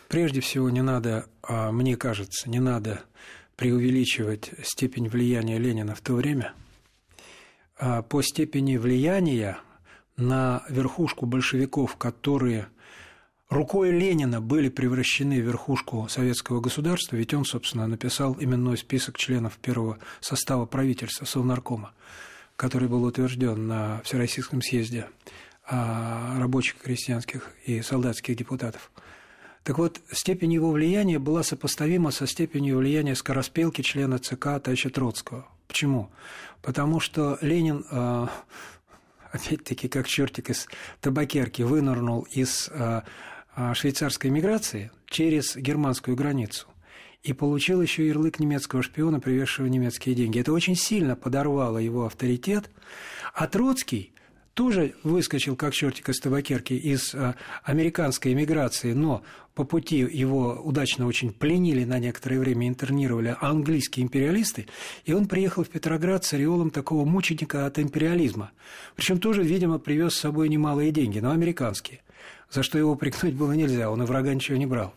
Прежде 0.07 0.41
всего, 0.41 0.71
не 0.71 0.81
надо, 0.81 1.27
а, 1.43 1.71
мне 1.71 1.95
кажется, 1.95 2.49
не 2.49 2.59
надо 2.59 3.01
преувеличивать 3.55 4.51
степень 4.63 5.09
влияния 5.09 5.59
Ленина 5.59 5.93
в 5.93 6.01
то 6.01 6.13
время– 6.13 6.53
по 8.09 8.21
степени 8.21 8.77
влияния 8.77 9.59
на 10.17 10.63
верхушку 10.69 11.25
большевиков, 11.25 11.95
которые 11.95 12.67
рукой 13.49 13.91
Ленина 13.91 14.41
были 14.41 14.69
превращены 14.69 15.41
в 15.41 15.45
верхушку 15.45 16.07
советского 16.09 16.61
государства, 16.61 17.15
ведь 17.15 17.33
он, 17.33 17.45
собственно, 17.45 17.87
написал 17.87 18.35
именной 18.39 18.77
список 18.77 19.17
членов 19.17 19.57
первого 19.57 19.97
состава 20.19 20.65
правительства, 20.65 21.25
Совнаркома, 21.25 21.93
который 22.55 22.87
был 22.87 23.03
утвержден 23.03 23.67
на 23.67 24.01
Всероссийском 24.03 24.61
съезде 24.61 25.07
а, 25.65 26.37
рабочих, 26.39 26.77
крестьянских 26.77 27.51
и 27.65 27.81
солдатских 27.81 28.35
депутатов. 28.35 28.91
Так 29.63 29.77
вот, 29.77 29.99
степень 30.11 30.53
его 30.53 30.71
влияния 30.71 31.19
была 31.19 31.43
сопоставима 31.43 32.11
со 32.11 32.25
степенью 32.25 32.77
влияния 32.77 33.15
скороспелки 33.15 33.81
члена 33.81 34.17
ЦК 34.17 34.59
товарища 34.61 34.89
Троцкого. 34.89 35.47
Почему? 35.69 36.09
Потому 36.63 36.99
что 36.99 37.37
Ленин, 37.41 37.85
а, 37.91 38.29
опять-таки, 39.31 39.87
как 39.87 40.07
чертик 40.07 40.49
из 40.49 40.67
табакерки, 40.99 41.61
вынырнул 41.61 42.23
из 42.31 42.69
а, 42.73 43.03
швейцарской 43.73 44.31
миграции 44.31 44.91
через 45.07 45.55
германскую 45.55 46.17
границу 46.17 46.67
и 47.21 47.33
получил 47.33 47.81
еще 47.81 48.07
ярлык 48.07 48.39
немецкого 48.39 48.81
шпиона, 48.81 49.19
привезшего 49.19 49.67
немецкие 49.67 50.15
деньги. 50.15 50.39
Это 50.39 50.53
очень 50.53 50.75
сильно 50.75 51.15
подорвало 51.15 51.77
его 51.77 52.05
авторитет. 52.05 52.71
А 53.33 53.47
Троцкий 53.47 54.13
тоже 54.59 54.93
выскочил 55.03 55.55
как 55.55 55.73
чертик 55.73 56.09
из 56.09 56.19
табакерки 56.19 56.73
из 56.73 57.15
а, 57.15 57.35
американской 57.63 58.33
эмиграции, 58.33 58.91
но 58.91 59.23
по 59.55 59.63
пути 59.63 59.99
его 59.99 60.59
удачно 60.61 61.07
очень 61.07 61.31
пленили 61.31 61.85
на 61.85 61.97
некоторое 61.97 62.39
время, 62.39 62.67
интернировали 62.67 63.37
английские 63.39 64.03
империалисты, 64.03 64.67
и 65.05 65.13
он 65.13 65.29
приехал 65.29 65.63
в 65.63 65.69
Петроград 65.69 66.25
с 66.25 66.33
ореолом 66.33 66.71
такого 66.71 67.05
мученика 67.05 67.67
от 67.67 67.79
империализма. 67.79 68.51
Причем 68.97 69.21
тоже, 69.21 69.43
видимо, 69.43 69.79
привез 69.79 70.15
с 70.15 70.19
собой 70.19 70.49
немалые 70.49 70.91
деньги, 70.91 71.19
но 71.19 71.31
американские, 71.31 72.01
за 72.51 72.61
что 72.61 72.77
его 72.77 72.95
прикнуть 72.95 73.35
было 73.35 73.53
нельзя, 73.53 73.89
он 73.89 74.03
и 74.03 74.05
врага 74.05 74.33
ничего 74.33 74.57
не 74.57 74.65
брал. 74.65 74.93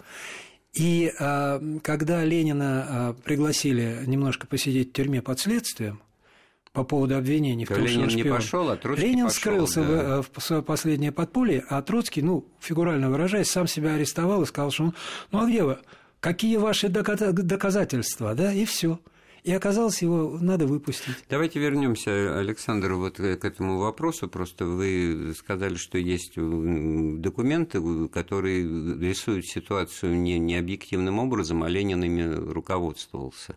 И 0.74 1.12
а, 1.20 1.62
когда 1.84 2.24
Ленина 2.24 2.86
а, 2.88 3.12
пригласили 3.12 4.02
немножко 4.08 4.48
посидеть 4.48 4.88
в 4.88 4.92
тюрьме 4.94 5.22
под 5.22 5.38
следствием, 5.38 6.00
по 6.72 6.84
поводу 6.84 7.16
обвинений 7.16 7.64
в 7.64 7.68
том, 7.68 7.78
Ленин 7.78 8.08
что 8.08 8.18
он 8.18 8.24
не 8.24 8.30
пошел, 8.30 8.70
а 8.70 8.76
Троцкий 8.76 9.06
Ленин 9.06 9.26
пошел, 9.26 9.40
скрылся 9.40 9.84
да. 9.84 10.22
в, 10.22 10.30
в 10.32 10.42
свое 10.42 10.62
последнее 10.62 11.12
подполье, 11.12 11.64
а 11.68 11.82
Троцкий, 11.82 12.22
ну, 12.22 12.46
фигурально 12.60 13.10
выражаясь, 13.10 13.50
сам 13.50 13.66
себя 13.66 13.94
арестовал 13.94 14.42
и 14.42 14.46
сказал, 14.46 14.70
что 14.70 14.84
он, 14.84 14.94
ну 15.30 15.42
а 15.42 15.46
где 15.46 15.64
вы? 15.64 15.78
Какие 16.20 16.56
ваши 16.56 16.88
доказательства, 16.88 18.34
да, 18.34 18.52
и 18.52 18.64
все. 18.64 19.00
И 19.42 19.52
оказалось, 19.52 20.02
его 20.02 20.38
надо 20.40 20.68
выпустить. 20.68 21.16
Давайте 21.28 21.58
вернемся, 21.58 22.38
Александр, 22.38 22.92
вот 22.92 23.16
к 23.16 23.44
этому 23.44 23.78
вопросу. 23.78 24.28
Просто 24.28 24.66
вы 24.66 25.34
сказали, 25.36 25.74
что 25.74 25.98
есть 25.98 26.34
документы, 26.36 28.08
которые 28.08 28.62
рисуют 29.00 29.46
ситуацию 29.46 30.16
не, 30.16 30.38
не 30.38 30.54
объективным 30.54 31.18
образом, 31.18 31.64
а 31.64 31.68
Ленин 31.68 32.04
ими 32.04 32.22
руководствовался 32.52 33.56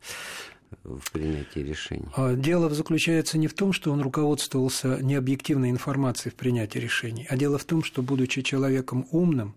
в 0.84 1.12
принятии 1.12 1.60
решений? 1.60 2.07
А, 2.15 2.34
дело 2.34 2.69
заключается 2.69 3.38
не 3.38 3.48
в 3.48 3.53
том, 3.53 3.74
что 3.74 3.91
он 3.91 4.01
руководствовался 4.01 5.00
необъективной 5.01 5.69
информацией 5.69 6.31
в 6.31 6.36
принятии 6.36 6.79
решений, 6.79 7.27
а 7.29 7.38
дело 7.38 7.57
в 7.57 7.65
том, 7.65 7.84
что, 7.84 8.01
будучи 8.01 8.41
человеком 8.41 9.07
умным, 9.12 9.55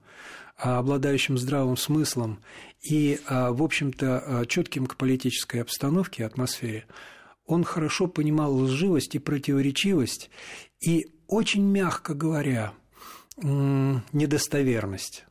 а, 0.56 0.78
обладающим 0.78 1.38
здравым 1.38 1.76
смыслом 1.76 2.40
и, 2.82 3.20
а, 3.26 3.52
в 3.52 3.62
общем-то, 3.62 4.44
четким 4.48 4.86
к 4.86 4.96
политической 4.96 5.62
обстановке, 5.62 6.24
атмосфере, 6.24 6.86
он 7.46 7.64
хорошо 7.64 8.08
понимал 8.08 8.54
лживость 8.54 9.14
и 9.14 9.18
противоречивость 9.18 10.30
и, 10.80 11.06
очень 11.26 11.64
мягко 11.64 12.14
говоря, 12.14 12.72
недостоверность 13.36 15.24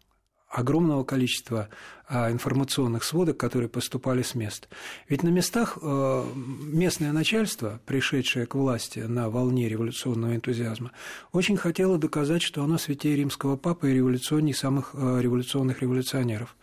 огромного 0.50 1.04
количества 1.04 1.70
а, 2.08 2.32
информационных 2.32 3.04
сводок, 3.04 3.38
которые 3.38 3.68
поступали 3.68 4.22
с 4.22 4.34
мест. 4.34 4.70
Ведь 5.10 5.24
на 5.24 5.28
местах 5.28 5.78
э, 5.82 6.26
местное 6.36 7.12
начальство, 7.12 7.82
пришедшее 7.86 8.46
к 8.46 8.56
власти 8.56 9.00
на 9.00 9.30
волне 9.30 9.68
революционного 9.68 10.36
энтузиазма, 10.36 10.92
очень 11.34 11.58
хотело 11.58 11.98
доказать, 11.98 12.42
что 12.42 12.64
оно 12.64 12.78
святее 12.78 13.18
римского 13.18 13.58
папы 13.58 13.92
и 13.92 13.96
революционней 13.96 14.54
самых 14.54 14.92
э, 14.94 15.20
революционных 15.22 15.82
революционеров. 15.82 16.56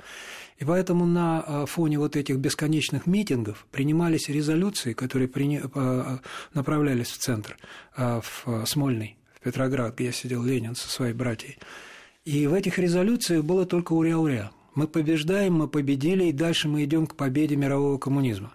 И 0.57 0.65
поэтому 0.65 1.05
на 1.05 1.45
э, 1.47 1.67
фоне 1.67 1.99
вот 1.99 2.17
этих 2.17 2.39
бесконечных 2.39 3.07
митингов 3.07 3.67
принимались 3.71 4.31
резолюции, 4.31 4.95
которые 4.95 5.29
направлялись 6.55 7.09
в 7.09 7.19
центр, 7.19 7.59
в 7.97 8.65
Смольный, 8.65 9.19
в 9.35 9.41
Петроград, 9.41 9.95
где 9.95 10.11
сидел 10.13 10.43
Ленин 10.43 10.75
со 10.75 10.89
своей 10.89 11.13
братьей. 11.13 11.59
И 12.25 12.47
в 12.47 12.55
этих 12.55 12.79
резолюциях 12.79 13.45
было 13.45 13.67
только 13.67 13.93
уря-уря. 13.93 14.51
Мы 14.75 14.89
побеждаем, 14.89 15.55
мы 15.55 15.69
победили, 15.69 16.25
и 16.25 16.33
дальше 16.33 16.69
мы 16.69 16.85
идем 16.85 17.07
к 17.07 17.17
победе 17.17 17.55
мирового 17.55 17.99
коммунизма. 17.99 18.55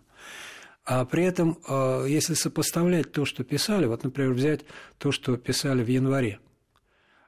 А 0.85 1.05
при 1.05 1.23
этом, 1.23 1.59
э, 1.67 2.05
если 2.09 2.33
сопоставлять 2.33 3.11
то, 3.11 3.25
что 3.25 3.43
писали, 3.43 3.85
вот, 3.85 4.03
например, 4.03 4.33
взять 4.33 4.61
то, 4.97 5.11
что 5.11 5.37
писали 5.37 5.83
в 5.83 5.87
январе, 5.87 6.39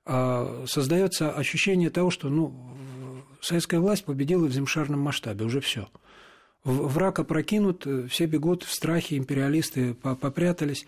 э, 0.08 0.66
создается 0.68 1.32
ощущение 1.32 1.92
того, 1.92 2.10
что 2.10 2.30
ну, 2.30 2.56
советская 3.40 3.80
власть 3.80 4.06
победила 4.06 4.48
в 4.48 4.52
земшарном 4.52 5.00
масштабе, 5.00 5.46
уже 5.46 5.62
все. 5.62 5.90
Враг 6.64 7.20
опрокинут, 7.20 7.88
все 8.10 8.26
бегут 8.26 8.64
в 8.64 8.74
страхе, 8.74 9.18
империалисты 9.18 9.94
попрятались. 9.94 10.86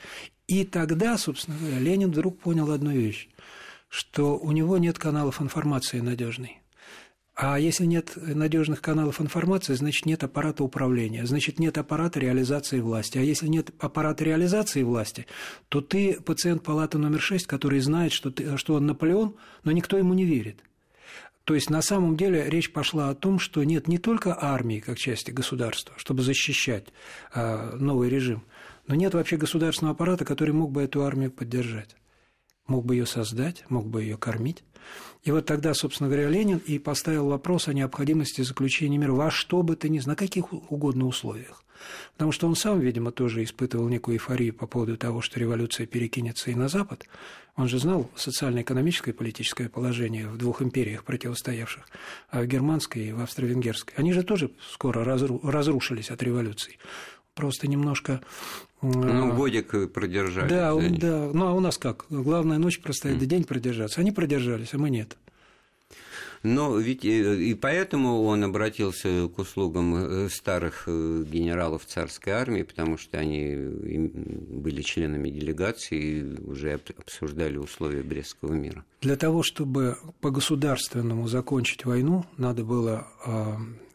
И 0.48 0.66
тогда, 0.66 1.18
собственно 1.18 1.58
говоря, 1.60 1.80
Ленин 1.80 2.10
вдруг 2.10 2.40
понял 2.40 2.72
одну 2.72 2.92
вещь 2.92 3.30
что 3.94 4.40
у 4.40 4.52
него 4.52 4.80
нет 4.80 4.98
каналов 4.98 5.40
информации 5.40 6.00
надежной. 6.00 6.64
А 7.36 7.60
если 7.60 7.86
нет 7.86 8.14
надежных 8.16 8.82
каналов 8.82 9.22
информации, 9.22 9.76
значит 9.76 10.08
нет 10.08 10.24
аппарата 10.24 10.64
управления, 10.64 11.28
значит 11.28 11.60
нет 11.60 11.78
аппарата 11.78 12.20
реализации 12.20 12.80
власти. 12.80 13.20
А 13.20 13.22
если 13.22 13.48
нет 13.48 13.70
аппарата 13.78 14.24
реализации 14.24 14.82
власти, 14.82 15.28
то 15.70 15.82
ты 15.82 16.20
пациент 16.20 16.64
палаты 16.64 16.98
номер 16.98 17.22
6, 17.22 17.46
который 17.46 17.82
знает, 17.82 18.14
что, 18.14 18.32
ты, 18.32 18.58
что 18.58 18.74
он 18.74 18.88
Наполеон, 18.88 19.36
но 19.64 19.72
никто 19.72 19.96
ему 19.96 20.16
не 20.16 20.26
верит. 20.26 20.64
То 21.44 21.54
есть 21.54 21.70
на 21.70 21.84
самом 21.84 22.18
деле 22.18 22.50
речь 22.50 22.74
пошла 22.74 23.10
о 23.10 23.16
том, 23.16 23.38
что 23.38 23.64
нет 23.64 23.88
не 23.88 24.00
только 24.00 24.36
армии 24.36 24.80
как 24.80 24.98
части 24.98 25.30
государства, 25.30 25.94
чтобы 25.98 26.24
защищать 26.24 26.88
э, 27.36 27.76
новый 27.76 28.10
режим, 28.10 28.44
но 28.88 28.96
нет 28.96 29.14
вообще 29.14 29.38
государственного 29.38 29.94
аппарата, 29.94 30.26
который 30.26 30.56
мог 30.56 30.72
бы 30.72 30.82
эту 30.82 31.04
армию 31.04 31.30
поддержать 31.30 31.96
мог 32.68 32.86
бы 32.86 32.96
ее 32.96 33.06
создать, 33.06 33.64
мог 33.70 33.88
бы 33.88 34.04
ее 34.04 34.18
кормить. 34.18 34.64
И 35.24 35.32
вот 35.32 35.46
тогда, 35.46 35.74
собственно 35.74 36.10
говоря, 36.10 36.30
Ленин 36.30 36.58
и 36.58 36.78
поставил 36.78 37.28
вопрос 37.30 37.68
о 37.68 37.74
необходимости 37.74 38.42
заключения 38.42 38.98
мира 38.98 39.14
во 39.14 39.32
что 39.32 39.64
бы 39.64 39.76
то 39.76 39.88
ни 39.88 40.00
на 40.06 40.16
каких 40.16 40.52
угодно 40.52 41.06
условиях. 41.06 41.64
Потому 42.14 42.32
что 42.32 42.48
он 42.48 42.56
сам, 42.56 42.80
видимо, 42.80 43.12
тоже 43.12 43.44
испытывал 43.44 43.90
некую 43.90 44.16
эйфорию 44.16 44.54
по 44.54 44.68
поводу 44.68 44.98
того, 44.98 45.22
что 45.22 45.40
революция 45.40 45.86
перекинется 45.86 46.52
и 46.52 46.56
на 46.56 46.68
Запад. 46.68 47.06
Он 47.56 47.68
же 47.68 47.78
знал 47.78 48.10
социально-экономическое 48.16 49.12
и 49.12 49.14
политическое 49.14 49.70
положение 49.70 50.28
в 50.28 50.38
двух 50.38 50.62
империях 50.62 51.04
противостоявших, 51.04 51.88
а 52.30 52.42
в 52.42 52.48
германской 52.48 53.06
и 53.06 53.12
в 53.12 53.22
австро-венгерской. 53.22 53.94
Они 53.98 54.14
же 54.14 54.24
тоже 54.24 54.52
скоро 54.72 55.04
разрушились 55.04 56.10
от 56.10 56.24
революции 56.24 56.78
просто 57.34 57.68
немножко... 57.68 58.22
Ну, 58.82 59.32
а, 59.32 59.32
годик 59.34 59.92
продержались. 59.94 60.50
Да, 60.50 60.76
да. 60.76 61.30
Ну, 61.34 61.48
а 61.48 61.54
у 61.54 61.62
нас 61.62 61.78
как? 61.78 62.06
Главная 62.10 62.58
ночь 62.58 62.82
простоять, 62.82 63.18
да 63.18 63.26
день 63.26 63.46
продержаться. 63.46 64.02
Они 64.02 64.12
продержались, 64.12 64.74
а 64.74 64.78
мы 64.78 64.90
нет. 64.90 65.16
Но 66.44 66.78
ведь 66.78 67.06
э, 67.06 67.36
и 67.42 67.54
поэтому 67.54 68.24
он 68.24 68.44
обратился 68.44 69.30
к 69.30 69.40
услугам 69.40 69.96
э, 69.96 70.30
старых 70.30 70.84
э, 70.88 71.24
генералов 71.26 71.86
царской 71.86 72.34
армии, 72.34 72.64
потому 72.64 72.98
что 72.98 73.18
они 73.18 73.56
были 73.56 74.82
членами 74.82 75.30
делегации 75.30 76.02
и 76.02 76.42
уже 76.42 76.74
обсуждали 76.74 77.58
условия 77.58 78.04
Брестского 78.04 78.54
мира. 78.54 78.84
Для 79.02 79.16
того, 79.16 79.42
чтобы 79.42 79.98
по-государственному 80.20 81.28
закончить 81.28 81.86
войну, 81.86 82.26
надо 82.38 82.64
было 82.64 83.08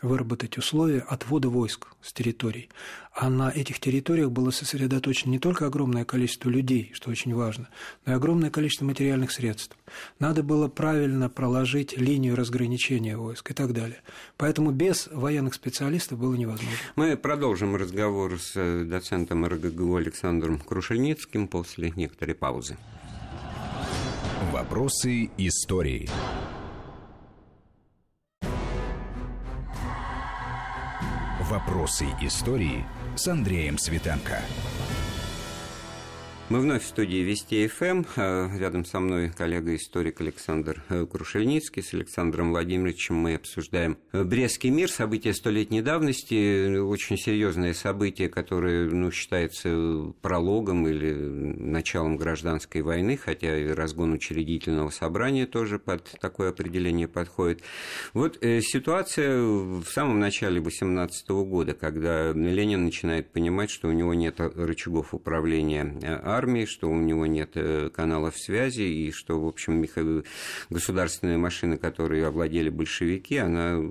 выработать 0.02 0.58
условия 0.58 1.00
отвода 1.00 1.48
войск 1.48 1.88
с 2.02 2.12
территорий. 2.12 2.68
А 3.12 3.30
на 3.30 3.50
этих 3.50 3.80
территориях 3.80 4.30
было 4.30 4.50
сосредоточено 4.50 5.30
не 5.32 5.38
только 5.38 5.66
огромное 5.66 6.04
количество 6.04 6.48
людей, 6.48 6.92
что 6.94 7.10
очень 7.10 7.34
важно, 7.34 7.68
но 8.06 8.12
и 8.12 8.14
огромное 8.14 8.50
количество 8.50 8.84
материальных 8.84 9.32
средств. 9.32 9.76
Надо 10.20 10.42
было 10.42 10.68
правильно 10.68 11.28
проложить 11.28 11.96
линию 11.96 12.36
разграничения 12.38 13.16
войск 13.16 13.50
и 13.50 13.54
так 13.54 13.72
далее. 13.72 14.00
Поэтому 14.36 14.70
без 14.70 15.08
военных 15.12 15.54
специалистов 15.54 16.18
было 16.18 16.34
невозможно. 16.34 16.76
Мы 16.96 17.16
продолжим 17.16 17.76
разговор 17.76 18.40
с 18.40 18.52
э, 18.56 18.84
доцентом 18.84 19.44
РГГУ 19.46 19.96
Александром 19.96 20.58
Крушельницким 20.58 21.48
после 21.48 21.92
некоторой 21.96 22.34
паузы. 22.34 22.76
Вопросы 24.52 25.30
истории. 25.36 26.08
Вопросы 31.50 32.06
истории 32.20 32.84
с 33.16 33.26
Андреем 33.28 33.78
Светенко. 33.78 34.42
Мы 36.50 36.60
вновь 36.60 36.82
в 36.82 36.86
студии 36.86 37.18
Вести 37.18 37.68
ФМ. 37.68 38.04
Э, 38.16 38.48
рядом 38.58 38.86
со 38.86 39.00
мной 39.00 39.28
коллега-историк 39.28 40.22
Александр 40.22 40.82
э, 40.88 41.04
Крушельницкий. 41.04 41.82
С 41.82 41.92
Александром 41.92 42.52
Владимировичем 42.52 43.16
мы 43.16 43.34
обсуждаем 43.34 43.98
э, 44.12 44.24
Брестский 44.24 44.70
мир, 44.70 44.90
события 44.90 45.34
столетней 45.34 45.82
давности. 45.82 46.78
Очень 46.78 47.18
серьезное 47.18 47.74
событие, 47.74 48.30
которое 48.30 48.88
ну, 48.88 49.10
считается 49.10 50.14
прологом 50.22 50.88
или 50.88 51.12
началом 51.12 52.16
гражданской 52.16 52.80
войны, 52.80 53.18
хотя 53.18 53.54
и 53.54 53.66
разгон 53.68 54.14
учредительного 54.14 54.88
собрания 54.88 55.46
тоже 55.46 55.78
под 55.78 56.10
такое 56.18 56.48
определение 56.48 57.08
подходит. 57.08 57.62
Вот 58.14 58.38
ситуация 58.40 59.38
в 59.38 59.84
самом 59.84 60.18
начале 60.18 60.62
18 60.62 61.28
года, 61.28 61.74
когда 61.74 62.32
Ленин 62.32 62.86
начинает 62.86 63.32
понимать, 63.32 63.68
что 63.68 63.88
у 63.88 63.92
него 63.92 64.14
нет 64.14 64.40
рычагов 64.40 65.12
управления 65.12 66.37
армии, 66.38 66.64
что 66.64 66.88
у 66.88 66.96
него 66.96 67.26
нет 67.26 67.50
э, 67.54 67.90
каналов 67.90 68.38
связи, 68.38 68.82
и 68.82 69.12
что, 69.12 69.40
в 69.40 69.46
общем, 69.46 69.84
государственная 70.70 71.38
машина, 71.38 71.76
которой 71.76 72.26
овладели 72.26 72.70
большевики, 72.70 73.36
она 73.36 73.82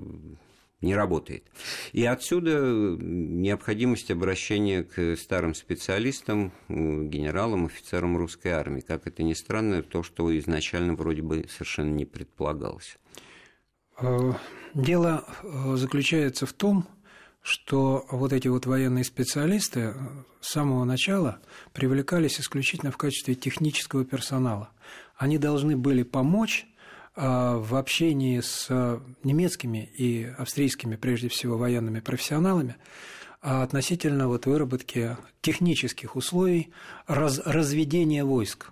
не 0.80 0.94
работает. 0.94 1.44
И 1.92 2.04
отсюда 2.04 2.60
необходимость 3.00 4.10
обращения 4.10 4.84
к 4.84 5.16
старым 5.16 5.54
специалистам, 5.54 6.52
генералам, 6.68 7.66
офицерам 7.66 8.16
русской 8.16 8.48
армии. 8.48 8.80
Как 8.80 9.06
это 9.06 9.22
ни 9.22 9.34
странно, 9.34 9.82
то, 9.82 10.02
что 10.02 10.36
изначально 10.38 10.94
вроде 10.94 11.22
бы 11.22 11.46
совершенно 11.48 11.92
не 11.92 12.04
предполагалось. 12.04 12.98
Э, 14.00 14.32
дело 14.74 15.24
э, 15.42 15.74
заключается 15.76 16.46
в 16.46 16.52
том, 16.52 16.86
что 17.42 18.06
вот 18.10 18.32
эти 18.32 18.48
вот 18.48 18.66
военные 18.66 19.04
специалисты 19.04 19.94
с 20.40 20.52
самого 20.52 20.84
начала 20.84 21.40
привлекались 21.72 22.40
исключительно 22.40 22.90
в 22.90 22.96
качестве 22.96 23.34
технического 23.34 24.04
персонала. 24.04 24.70
Они 25.16 25.38
должны 25.38 25.76
были 25.76 26.02
помочь 26.02 26.66
а, 27.14 27.56
в 27.56 27.74
общении 27.74 28.40
с 28.40 28.68
немецкими 29.24 29.90
и 29.96 30.24
австрийскими, 30.38 30.96
прежде 30.96 31.28
всего, 31.28 31.56
военными 31.56 32.00
профессионалами 32.00 32.76
а, 33.40 33.62
относительно 33.62 34.28
вот 34.28 34.46
выработки 34.46 35.16
технических 35.40 36.16
условий 36.16 36.72
раз, 37.06 37.40
разведения 37.44 38.24
войск. 38.24 38.70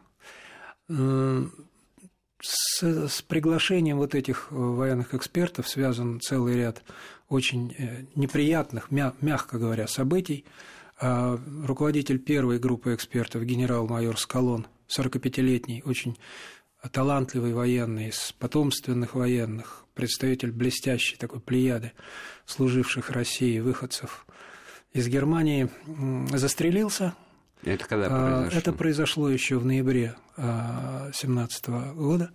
С, 0.88 2.82
с 2.82 3.22
приглашением 3.22 3.96
вот 3.96 4.14
этих 4.14 4.52
военных 4.52 5.14
экспертов 5.14 5.68
связан 5.68 6.20
целый 6.20 6.54
ряд 6.56 6.84
очень 7.28 7.74
э, 7.76 8.04
неприятных, 8.14 8.90
мягко 8.90 9.58
говоря, 9.58 9.86
событий. 9.86 10.44
А, 10.98 11.38
руководитель 11.64 12.18
первой 12.18 12.58
группы 12.58 12.94
экспертов, 12.94 13.42
генерал-майор 13.42 14.18
Скалон, 14.18 14.66
45-летний, 14.88 15.82
очень 15.84 16.16
талантливый 16.92 17.52
военный, 17.52 18.08
из 18.08 18.32
потомственных 18.38 19.14
военных, 19.14 19.84
представитель 19.94 20.52
блестящей 20.52 21.16
такой 21.16 21.40
плеяды 21.40 21.92
служивших 22.46 23.10
России 23.10 23.58
выходцев 23.58 24.26
из 24.92 25.08
Германии, 25.08 25.68
застрелился. 26.34 27.14
Это 27.62 27.86
когда 27.86 28.06
а, 28.06 28.10
произошло? 28.10 28.58
Это 28.58 28.72
произошло 28.72 29.28
еще 29.28 29.58
в 29.58 29.66
ноябре 29.66 30.14
2017 30.36 31.64
а, 31.68 31.92
года, 31.92 32.30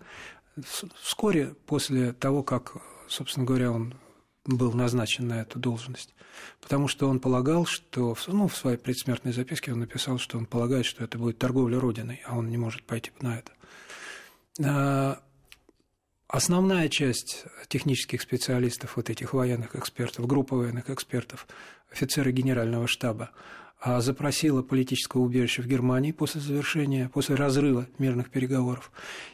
вскоре 1.02 1.56
после 1.66 2.14
того, 2.14 2.44
как, 2.44 2.76
собственно 3.08 3.46
говоря, 3.46 3.72
он 3.72 3.96
был 4.46 4.74
назначен 4.74 5.28
на 5.28 5.42
эту 5.42 5.60
должность, 5.60 6.14
потому 6.62 6.88
что 6.88 7.08
он 7.08 7.20
полагал, 7.20 7.66
что, 7.66 8.16
ну, 8.28 8.48
в 8.48 8.56
своей 8.56 8.78
предсмертной 8.78 9.34
записке 9.34 9.74
он 9.74 9.80
написал, 9.80 10.18
что 10.18 10.38
он 10.38 10.46
полагает, 10.46 10.86
что 10.86 11.04
это 11.04 11.18
будет 11.18 11.38
торговля 11.38 11.80
Родиной, 11.80 12.22
а 12.26 12.38
он 12.38 12.50
не 12.50 12.58
может 12.58 12.84
пойти 12.84 13.12
на 13.22 13.38
это. 13.38 13.52
А, 14.64 15.22
основная 16.28 16.90
часть 16.90 17.46
технических 17.68 18.22
специалистов, 18.22 18.96
вот 18.96 19.10
этих 19.10 19.34
военных 19.34 19.76
экспертов, 19.76 20.26
группа 20.26 20.56
военных 20.56 20.90
экспертов, 20.90 21.48
офицеры 21.92 22.32
генерального 22.32 22.88
штаба, 22.88 23.32
запросила 23.84 24.62
политическое 24.62 25.20
убежище 25.20 25.64
в 25.64 25.68
Германии 25.68 26.12
после 26.12 26.40
завершения, 26.40 27.10
после 27.12 27.36
разрыва 27.36 27.88
мирных 27.98 28.30
переговоров. 28.30 28.92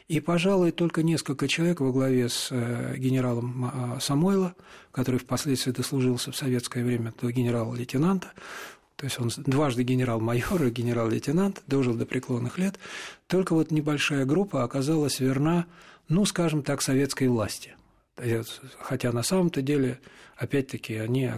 И, 0.08 0.20
пожалуй, 0.20 0.72
только 0.72 1.02
несколько 1.02 1.48
человек 1.48 1.80
во 1.80 1.92
главе 1.92 2.28
с 2.28 2.48
э, 2.50 2.96
генералом 2.96 3.70
а, 3.72 4.00
Самойло, 4.00 4.54
который 4.90 5.20
впоследствии 5.20 5.72
дослужился 5.72 6.32
в 6.32 6.36
советское 6.36 6.82
время 6.82 7.12
до 7.20 7.30
генерала-лейтенанта, 7.30 8.32
то 8.96 9.04
есть 9.04 9.20
он 9.20 9.30
дважды 9.36 9.84
генерал-майор 9.84 10.64
и 10.64 10.70
генерал-лейтенант, 10.70 11.62
дожил 11.66 11.94
до 11.94 12.04
преклонных 12.04 12.58
лет, 12.58 12.78
только 13.28 13.54
вот 13.54 13.70
небольшая 13.70 14.24
группа 14.24 14.64
оказалась 14.64 15.20
верна, 15.20 15.66
ну, 16.08 16.24
скажем 16.24 16.62
так, 16.62 16.82
советской 16.82 17.28
власти. 17.28 17.76
Хотя 18.80 19.12
на 19.12 19.22
самом-то 19.22 19.62
деле 19.62 19.98
опять-таки, 20.38 20.94
они 20.94 21.30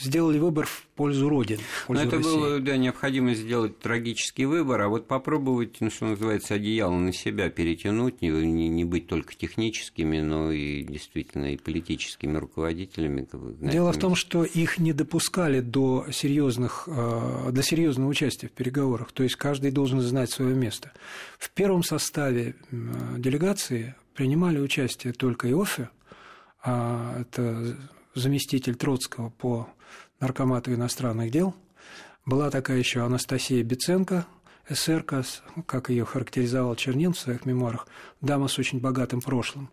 сделали 0.00 0.38
выбор 0.38 0.66
в 0.66 0.86
пользу 0.94 1.28
Родины. 1.28 1.60
В 1.82 1.86
пользу 1.88 2.02
Но 2.02 2.08
это 2.08 2.16
России. 2.18 2.30
было 2.30 2.60
да, 2.60 2.76
необходимо 2.76 3.34
сделать 3.34 3.78
трагический 3.80 4.44
выбор, 4.44 4.80
а 4.82 4.88
вот 4.88 5.08
попробовать, 5.08 5.80
ну, 5.80 5.90
что 5.90 6.06
называется, 6.06 6.54
одеяло 6.54 6.94
на 6.94 7.12
себя 7.12 7.50
перетянуть, 7.50 8.22
не, 8.22 8.28
не, 8.28 8.68
не 8.68 8.84
быть 8.84 9.08
только 9.08 9.34
техническими, 9.34 10.20
но 10.20 10.52
и 10.52 10.84
действительно 10.84 11.52
и 11.52 11.56
политическими 11.56 12.36
руководителями. 12.36 13.26
Дело 13.60 13.92
в 13.92 13.98
том, 13.98 14.14
что 14.14 14.44
их 14.44 14.78
не 14.78 14.92
допускали 14.92 15.60
до, 15.60 16.06
серьезных, 16.12 16.84
э, 16.86 17.50
до 17.50 17.62
серьезного 17.62 18.08
участия 18.08 18.46
в 18.46 18.52
переговорах, 18.52 19.10
то 19.12 19.24
есть 19.24 19.36
каждый 19.36 19.72
должен 19.72 20.00
знать 20.00 20.30
свое 20.30 20.54
место. 20.54 20.92
В 21.38 21.50
первом 21.50 21.82
составе 21.82 22.54
делегации 22.70 23.96
принимали 24.14 24.58
участие 24.58 25.12
только 25.12 25.50
Иофе, 25.50 25.90
а 26.62 27.20
это 27.20 27.76
заместитель 28.14 28.76
Троцкого 28.76 29.30
по 29.30 29.68
наркомату 30.20 30.72
иностранных 30.72 31.30
дел. 31.30 31.54
Была 32.24 32.50
такая 32.50 32.78
еще 32.78 33.00
Анастасия 33.04 33.62
Беценко, 33.64 34.26
эсерка, 34.68 35.24
как 35.66 35.90
ее 35.90 36.04
характеризовал 36.04 36.76
Чернин 36.76 37.12
в 37.12 37.18
своих 37.18 37.44
мемуарах, 37.46 37.88
дама 38.20 38.48
с 38.48 38.58
очень 38.58 38.80
богатым 38.80 39.20
прошлым. 39.20 39.70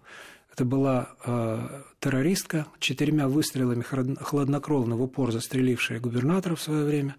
Это 0.52 0.65
была 0.65 1.10
э, 1.25 1.84
террористка, 1.99 2.65
четырьмя 2.80 3.28
выстрелами 3.28 3.82
хладнокровно 3.82 4.95
в 4.95 5.02
упор 5.02 5.32
застрелившая 5.32 5.99
губернатора 5.99 6.56
в 6.56 6.62
свое 6.62 6.84
время. 6.84 7.15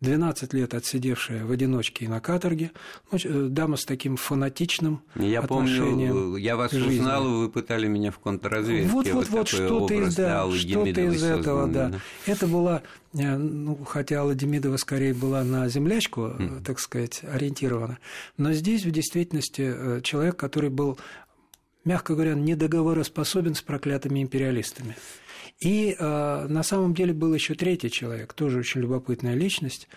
12 0.00 0.54
лет 0.54 0.74
отсидевшая 0.74 1.44
в 1.44 1.50
одиночке 1.50 2.06
и 2.06 2.08
на 2.08 2.20
каторге, 2.20 2.72
ну, 3.12 3.18
э, 3.22 3.48
дама 3.48 3.76
с 3.76 3.84
таким 3.84 4.16
фанатичным 4.16 5.02
я 5.14 5.40
отношением 5.40 6.12
помню, 6.12 6.36
я 6.36 6.56
вас 6.56 6.72
жизни. 6.72 7.00
узнал, 7.00 7.28
вы 7.28 7.50
пытали 7.50 7.86
меня 7.86 8.10
в 8.10 8.18
контрразведке. 8.18 8.88
Вот, 8.88 9.06
вот, 9.08 9.28
вот, 9.28 9.48
что-то 9.48 9.94
из, 9.94 10.14
да, 10.14 10.50
что 10.50 10.86
из 10.86 11.22
этого, 11.22 11.66
да. 11.66 11.88
да. 11.88 12.00
Это 12.26 12.46
была, 12.46 12.82
э, 13.12 13.36
ну, 13.36 13.76
хотя 13.84 14.20
Алла 14.20 14.34
Демидова 14.34 14.78
скорее 14.78 15.12
была 15.12 15.44
на 15.44 15.68
землячку, 15.68 16.22
mm. 16.22 16.64
так 16.64 16.80
сказать, 16.80 17.20
ориентирована, 17.22 17.98
но 18.38 18.52
здесь 18.52 18.84
в 18.84 18.90
действительности 18.90 20.00
человек, 20.02 20.36
который 20.36 20.70
был 20.70 20.98
мягко 21.84 22.14
говоря, 22.14 22.34
недоговороспособен 22.34 23.54
с 23.54 23.62
проклятыми 23.62 24.22
империалистами. 24.22 24.96
И 25.60 25.94
э, 25.98 26.46
на 26.48 26.62
самом 26.62 26.94
деле 26.94 27.12
был 27.12 27.34
еще 27.34 27.54
третий 27.54 27.90
человек, 27.90 28.32
тоже 28.32 28.58
очень 28.58 28.80
любопытная 28.80 29.34
личность. 29.34 29.88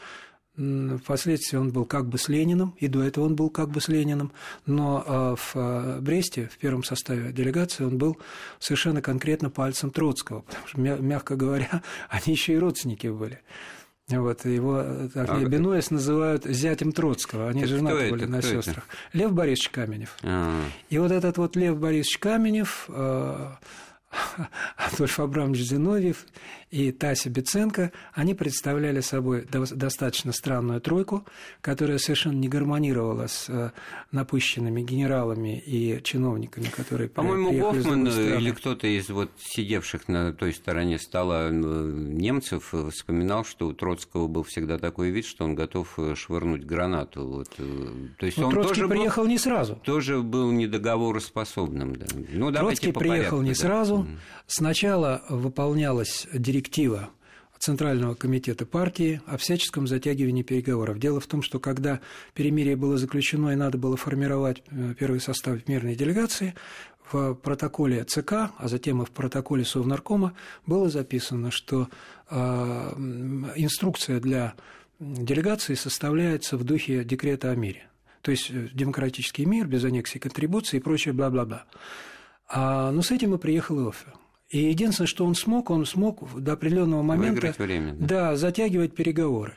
Впоследствии 0.56 1.58
он 1.58 1.72
был 1.72 1.86
как 1.86 2.08
бы 2.08 2.20
с 2.20 2.30
Лениным, 2.30 2.76
и 2.78 2.88
до 2.88 3.02
этого 3.02 3.26
он 3.26 3.36
был 3.36 3.50
как 3.50 3.70
бы 3.70 3.82
с 3.82 3.88
Лениным, 3.88 4.34
но 4.68 5.04
э, 5.06 5.36
в 5.36 5.56
э, 5.56 6.00
Бресте, 6.00 6.48
в 6.54 6.60
первом 6.60 6.84
составе 6.84 7.32
делегации, 7.32 7.86
он 7.86 7.98
был 7.98 8.20
совершенно 8.60 9.02
конкретно 9.02 9.50
пальцем 9.50 9.90
Троцкого, 9.90 10.42
потому 10.42 10.68
что, 10.68 10.80
мягко 10.80 11.36
говоря, 11.36 11.82
они 12.10 12.36
еще 12.36 12.54
и 12.54 12.58
родственники 12.58 13.08
были. 13.08 13.40
Вот, 14.10 14.46
его 14.46 14.82
э, 14.86 15.10
так, 15.12 15.30
а, 15.30 15.40
Бенуэс 15.40 15.90
называют 15.90 16.44
зятем 16.46 16.92
Троцкого. 16.92 17.50
Они 17.50 17.66
женаты 17.66 18.12
были 18.12 18.26
на 18.26 18.42
сестрах. 18.42 18.86
Лев 19.14 19.32
Борисович 19.32 19.70
Каменев. 19.70 20.18
А-а-а. 20.22 20.70
И 20.90 21.00
вот 21.00 21.12
этот 21.12 21.38
вот 21.38 21.56
Лев 21.56 21.80
Борисович 21.80 22.20
Каменев 22.20 22.90
Адольф 24.78 25.20
Абрамович 25.20 25.64
Зиновьев 25.64 26.26
и 26.74 26.92
Тася 26.92 27.30
Беценко, 27.30 27.92
они 28.14 28.34
представляли 28.34 29.02
собой 29.02 29.46
достаточно 29.46 30.32
странную 30.32 30.82
тройку, 30.82 31.24
которая 31.62 32.00
совершенно 32.00 32.40
не 32.40 32.48
гармонировала 32.48 33.28
с 33.28 33.46
э, 33.48 33.70
напыщенными 34.12 34.82
генералами 34.82 35.60
и 35.60 36.02
чиновниками, 36.02 36.66
которые 36.66 37.10
По-моему, 37.10 37.52
Гофман 37.52 38.08
или 38.08 38.52
кто-то 38.52 38.88
из 38.88 39.08
вот 39.10 39.30
сидевших 39.38 40.08
на 40.08 40.34
той 40.34 40.52
стороне 40.52 40.98
стола 40.98 41.52
немцев 41.52 42.74
вспоминал, 42.90 43.46
что 43.46 43.68
у 43.68 43.74
Троцкого 43.74 44.28
был 44.28 44.42
всегда 44.42 44.80
такой 44.80 45.12
вид, 45.12 45.28
что 45.28 45.46
он 45.46 45.54
готов 45.54 45.94
э, 46.00 46.16
швырнуть 46.16 46.66
гранату. 46.66 47.28
Вот. 47.28 47.50
Э, 47.60 48.08
то 48.18 48.26
есть 48.26 48.40
Но 48.40 48.48
он 48.48 48.54
Троцкий 48.54 48.82
тоже 48.82 48.88
приехал 48.88 49.22
был, 49.22 49.30
не 49.30 49.38
сразу. 49.38 49.76
Тоже 49.84 50.24
был 50.24 50.52
недоговороспособным. 50.52 51.98
Да. 51.98 52.08
Ну, 52.32 52.52
Троцкий 52.52 52.92
приехал 52.92 53.38
порядку, 53.38 53.42
не 53.44 53.50
да. 53.50 53.56
сразу. 53.56 54.08
Сначала 54.48 55.22
выполнялась 55.30 56.28
директива 56.34 56.63
Центрального 57.64 58.14
комитета 58.14 58.66
партии 58.66 59.22
о 59.26 59.38
всяческом 59.38 59.88
затягивании 59.88 60.44
переговоров. 60.44 61.00
Дело 61.00 61.22
в 61.22 61.28
том, 61.28 61.42
что 61.42 61.62
когда 61.62 62.02
перемирие 62.34 62.76
было 62.76 62.98
заключено 62.98 63.52
и 63.52 63.56
надо 63.56 63.78
было 63.78 63.96
формировать 63.96 64.62
э, 64.70 64.94
первый 65.00 65.22
состав 65.22 65.66
мирной 65.70 65.96
делегации, 65.96 66.56
в 67.12 67.36
протоколе 67.36 68.04
ЦК, 68.04 68.34
а 68.58 68.68
затем 68.68 69.02
и 69.02 69.06
в 69.06 69.12
протоколе 69.12 69.64
Совнаркома 69.64 70.34
было 70.66 70.90
записано, 70.90 71.52
что 71.52 71.88
э, 72.30 72.36
инструкция 73.56 74.20
для 74.20 74.56
делегации 75.00 75.76
составляется 75.76 76.58
в 76.58 76.64
духе 76.64 77.04
декрета 77.04 77.52
о 77.52 77.56
мире. 77.56 77.88
То 78.22 78.32
есть 78.32 78.50
э, 78.50 78.70
демократический 78.74 79.46
мир 79.46 79.68
без 79.68 79.84
аннексии 79.84 80.20
контрибуции 80.20 80.78
и 80.78 80.82
прочее 80.82 81.14
бла-бла-бла. 81.14 81.66
А, 82.50 82.92
но 82.92 83.02
с 83.02 83.12
этим 83.12 83.36
и 83.36 83.38
приехал 83.38 83.80
Иоффе. 83.86 84.14
И 84.54 84.60
единственное, 84.60 85.08
что 85.08 85.26
он 85.26 85.34
смог, 85.34 85.72
он 85.72 85.84
смог 85.84 86.40
до 86.40 86.54
определенного 86.54 87.02
момента 87.02 87.56
время, 87.58 87.94
да. 87.94 88.06
Да, 88.06 88.36
затягивать 88.36 88.94
переговоры. 88.94 89.54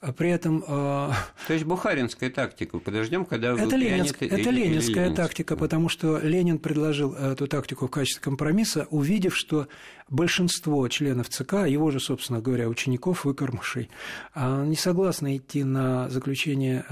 А 0.00 0.14
при 0.14 0.30
этом... 0.30 0.64
Э... 0.66 1.10
То 1.46 1.52
есть 1.52 1.66
бухаринская 1.66 2.30
тактика. 2.30 2.78
Подождем, 2.78 3.26
когда 3.26 3.52
это, 3.52 3.76
ленинск... 3.76 4.22
это 4.22 4.36
или, 4.36 4.62
ленинская 4.62 5.08
или 5.08 5.14
тактика, 5.14 5.54
потому 5.54 5.90
что 5.90 6.18
Ленин 6.20 6.58
предложил 6.58 7.12
эту 7.12 7.46
тактику 7.46 7.88
в 7.88 7.90
качестве 7.90 8.22
компромисса, 8.22 8.86
увидев, 8.88 9.36
что 9.36 9.68
большинство 10.08 10.88
членов 10.88 11.28
ЦК, 11.28 11.66
его 11.66 11.90
же, 11.90 12.00
собственно 12.00 12.40
говоря, 12.40 12.70
учеников, 12.70 13.26
выкормышей, 13.26 13.90
а, 14.32 14.64
не 14.64 14.76
согласны 14.76 15.36
идти 15.36 15.62
на 15.62 16.08
заключение 16.08 16.86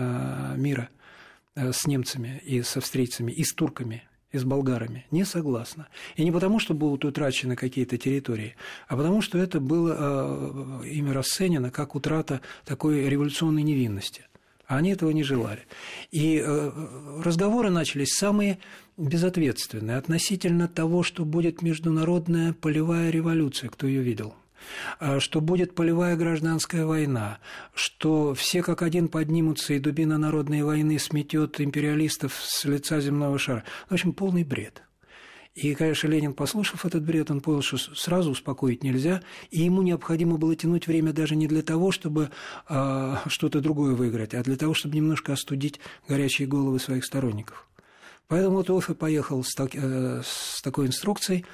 мира 0.57 0.91
с 1.55 1.87
немцами 1.87 2.43
и 2.45 2.61
с 2.61 2.77
австрийцами, 2.77 3.33
и 3.33 3.45
с 3.45 3.55
турками 3.55 4.06
и 4.33 4.39
с 4.39 4.45
болгарами. 4.45 5.07
Не 5.11 5.25
согласна. 5.25 5.89
И 6.17 6.25
не 6.25 6.33
потому, 6.33 6.59
что 6.59 6.75
будут 6.75 7.05
утрачены 7.05 7.57
какие-то 7.57 7.97
территории, 7.97 8.57
а 8.89 8.97
потому, 8.97 9.23
что 9.23 9.39
это 9.39 9.61
было 9.61 10.83
э, 10.85 10.89
ими 10.89 11.11
расценено 11.11 11.71
как 11.71 11.95
утрата 11.95 12.41
такой 12.65 13.09
революционной 13.09 13.63
невинности. 13.63 14.27
А 14.67 14.79
они 14.79 14.91
этого 14.91 15.11
не 15.11 15.23
желали. 15.23 15.61
И 16.11 16.43
э, 16.45 16.73
разговоры 17.25 17.71
начались 17.71 18.15
самые 18.15 18.59
безответственные 18.97 19.97
относительно 19.97 20.67
того, 20.67 21.03
что 21.03 21.25
будет 21.25 21.63
международная 21.63 22.53
полевая 22.53 23.11
революция, 23.11 23.71
кто 23.71 23.87
ее 23.87 24.03
видел– 24.03 24.35
что 25.19 25.41
будет 25.41 25.75
полевая 25.75 26.17
гражданская 26.17 26.87
война, 26.87 27.39
что 27.75 28.35
все 28.35 28.63
как 28.63 28.83
один 28.83 29.09
поднимутся, 29.09 29.75
и 29.75 29.79
дубина 29.79 30.19
народной 30.19 30.63
войны 30.63 30.99
сметет 30.99 31.61
империалистов 31.61 32.35
с 32.41 32.65
лица 32.65 33.01
земного 33.01 33.39
шара. 33.39 33.65
В 33.89 33.95
общем, 33.95 34.13
полный 34.13 34.45
бред. 34.45 34.83
И, 35.57 35.75
конечно, 35.75 36.09
Ленин, 36.09 36.35
послушав 36.35 36.85
этот 36.85 37.03
бред, 37.03 37.31
он 37.31 37.41
понял, 37.41 37.63
что 37.63 37.79
сразу 37.79 38.31
успокоить 38.31 38.85
нельзя, 38.85 39.23
и 39.51 39.63
ему 39.63 39.81
необходимо 39.81 40.37
было 40.37 40.55
тянуть 40.55 40.87
время 40.87 41.15
даже 41.15 41.35
не 41.35 41.47
для 41.47 41.63
того, 41.63 41.93
чтобы 41.93 42.31
э, 42.69 43.15
что-то 43.27 43.63
другое 43.63 43.95
выиграть, 43.95 44.35
а 44.35 44.43
для 44.43 44.57
того, 44.57 44.75
чтобы 44.75 44.97
немножко 44.97 45.33
остудить 45.33 45.81
горячие 46.07 46.47
головы 46.47 46.79
своих 46.79 47.07
сторонников. 47.07 47.67
Поэтому 48.29 48.57
вот 48.57 48.69
Офе 48.69 48.93
поехал 48.93 49.43
с, 49.43 49.55
так, 49.55 49.71
э, 49.73 50.21
с 50.23 50.61
такой 50.61 50.89
инструкцией, 50.89 51.47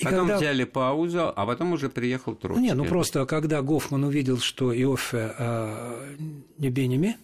и 0.00 0.04
потом 0.04 0.20
когда... 0.20 0.36
взяли 0.38 0.64
паузу, 0.64 1.32
а 1.34 1.46
потом 1.46 1.72
уже 1.72 1.90
приехал 1.90 2.34
Троцкий. 2.34 2.62
Нет, 2.62 2.76
ну 2.76 2.84
просто 2.86 3.26
когда 3.26 3.60
Гофман 3.60 4.04
увидел, 4.04 4.38
что 4.38 4.74
Иоффе 4.74 5.34
э, 5.38 6.16
не 6.56 6.70
Бенеми, 6.70 7.18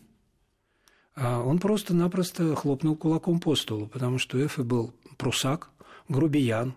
э, 1.17 1.37
он 1.39 1.59
просто-напросто 1.59 2.55
хлопнул 2.55 2.95
кулаком 2.95 3.41
по 3.41 3.57
столу, 3.57 3.87
потому 3.87 4.19
что 4.19 4.39
Иоффе 4.39 4.63
был 4.63 4.93
прусак, 5.17 5.71
грубиян, 6.11 6.75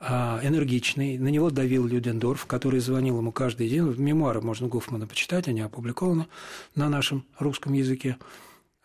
э, 0.00 0.06
энергичный. 0.06 1.18
На 1.18 1.28
него 1.28 1.50
давил 1.50 1.86
Людендорф, 1.86 2.46
который 2.46 2.80
звонил 2.80 3.18
ему 3.18 3.30
каждый 3.30 3.68
день. 3.68 3.94
Мемуары 3.98 4.40
можно 4.40 4.66
Гофмана 4.66 5.06
почитать, 5.06 5.46
они 5.46 5.60
опубликованы 5.60 6.26
на 6.74 6.88
нашем 6.88 7.26
русском 7.38 7.74
языке. 7.74 8.16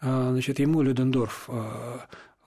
Значит, 0.01 0.59
ему 0.59 0.81
Людендорф 0.81 1.49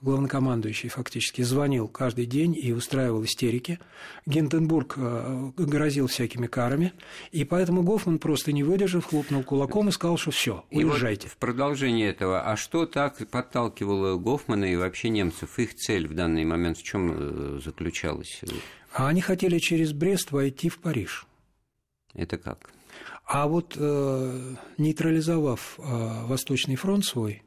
главнокомандующий 0.03 0.89
фактически 0.89 1.41
звонил 1.41 1.87
каждый 1.87 2.25
день 2.25 2.55
и 2.61 2.73
устраивал 2.73 3.23
истерики. 3.23 3.79
Гинденбург 4.25 4.95
э, 4.97 5.51
грозил 5.57 6.07
всякими 6.07 6.47
карами, 6.47 6.93
и 7.31 7.45
поэтому 7.45 7.83
Гофман 7.83 8.19
просто 8.19 8.51
не 8.51 8.63
выдержав, 8.63 9.05
хлопнул 9.05 9.43
кулаком 9.43 9.89
и 9.89 9.91
сказал, 9.91 10.17
что 10.17 10.31
все, 10.31 10.65
уезжайте. 10.71 11.27
И 11.27 11.29
вот 11.29 11.33
в 11.33 11.37
продолжение 11.37 12.09
этого, 12.09 12.41
а 12.41 12.57
что 12.57 12.85
так 12.85 13.27
подталкивало 13.29 14.17
Гофмана 14.17 14.65
и 14.65 14.75
вообще 14.75 15.09
немцев? 15.09 15.57
Их 15.57 15.75
цель 15.75 16.07
в 16.07 16.13
данный 16.13 16.43
момент 16.43 16.77
в 16.77 16.83
чем 16.83 17.13
э, 17.15 17.59
заключалась? 17.63 18.41
А 18.93 19.07
они 19.07 19.21
хотели 19.21 19.57
через 19.57 19.93
Брест 19.93 20.31
войти 20.31 20.69
в 20.69 20.79
Париж. 20.79 21.25
Это 22.13 22.37
как? 22.37 22.71
А 23.25 23.47
вот 23.47 23.75
э, 23.77 24.55
нейтрализовав 24.77 25.79
э, 25.79 26.25
Восточный 26.25 26.75
фронт 26.75 27.05
свой, 27.05 27.41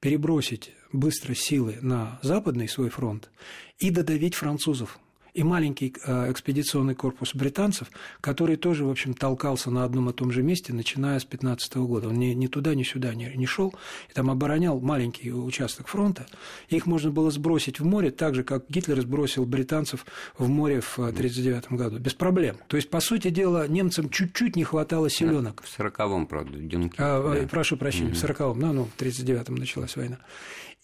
перебросить 0.00 0.72
быстро 0.92 1.34
силы 1.34 1.78
на 1.80 2.18
западный 2.22 2.68
свой 2.68 2.90
фронт 2.90 3.30
и 3.78 3.90
додавить 3.90 4.34
французов 4.34 4.98
и 5.36 5.42
маленький 5.42 5.94
э, 6.02 6.32
экспедиционный 6.32 6.94
корпус 6.94 7.34
британцев, 7.34 7.88
который 8.22 8.56
тоже, 8.56 8.86
в 8.86 8.90
общем, 8.90 9.12
толкался 9.12 9.70
на 9.70 9.84
одном 9.84 10.08
и 10.08 10.14
том 10.14 10.32
же 10.32 10.42
месте, 10.42 10.72
начиная 10.72 11.18
с 11.18 11.26
15 11.26 11.76
года. 11.76 12.08
Он 12.08 12.14
ни, 12.14 12.28
ни 12.28 12.46
туда, 12.46 12.74
ни 12.74 12.82
сюда 12.82 13.14
не, 13.14 13.30
не 13.36 13.44
шел, 13.44 13.74
и 14.08 14.14
там 14.14 14.30
оборонял 14.30 14.80
маленький 14.80 15.30
участок 15.30 15.88
фронта. 15.88 16.26
Их 16.70 16.86
можно 16.86 17.10
было 17.10 17.30
сбросить 17.30 17.80
в 17.80 17.84
море, 17.84 18.10
так 18.10 18.34
же, 18.34 18.44
как 18.44 18.64
Гитлер 18.70 18.98
сбросил 19.02 19.44
британцев 19.44 20.06
в 20.38 20.48
море 20.48 20.80
в 20.80 20.94
1939 20.94 21.72
году, 21.72 21.98
без 21.98 22.14
проблем. 22.14 22.56
То 22.66 22.78
есть, 22.78 22.88
по 22.88 23.00
сути 23.00 23.28
дела, 23.28 23.68
немцам 23.68 24.08
чуть-чуть 24.08 24.56
не 24.56 24.64
хватало 24.64 25.10
селенок. 25.10 25.62
В 25.62 25.78
40-м, 25.78 26.26
правда, 26.28 26.56
в 26.56 26.66
Дюнке. 26.66 26.96
А, 26.96 27.40
да. 27.42 27.46
Прошу 27.46 27.76
прощения, 27.76 28.12
угу. 28.12 28.16
в 28.16 28.24
40-м, 28.24 28.58
ну, 28.58 28.72
ну, 28.72 28.84
в 28.84 28.98
39-м 28.98 29.54
началась 29.54 29.96
война. 29.96 30.16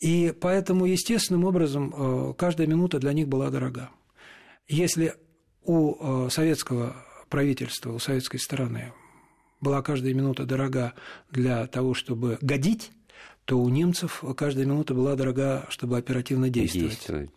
И 0.02 0.34
поэтому, 0.38 0.84
естественным 0.84 1.46
образом, 1.46 1.94
э, 1.96 2.34
каждая 2.36 2.66
минута 2.66 2.98
для 2.98 3.14
них 3.14 3.28
была 3.28 3.48
дорога. 3.48 3.88
Если 4.72 5.14
у 5.64 6.26
э, 6.26 6.30
советского 6.30 6.96
правительства, 7.28 7.92
у 7.92 7.98
советской 7.98 8.38
стороны 8.38 8.94
была 9.60 9.82
каждая 9.82 10.14
минута 10.14 10.46
дорога 10.46 10.94
для 11.30 11.66
того, 11.66 11.92
чтобы 11.92 12.38
годить, 12.40 12.90
то 13.44 13.58
у 13.58 13.68
немцев 13.68 14.24
каждая 14.34 14.64
минута 14.64 14.94
была 14.94 15.14
дорога, 15.14 15.66
чтобы 15.68 15.98
оперативно 15.98 16.48
действовать. 16.48 16.88
действовать. 16.88 17.30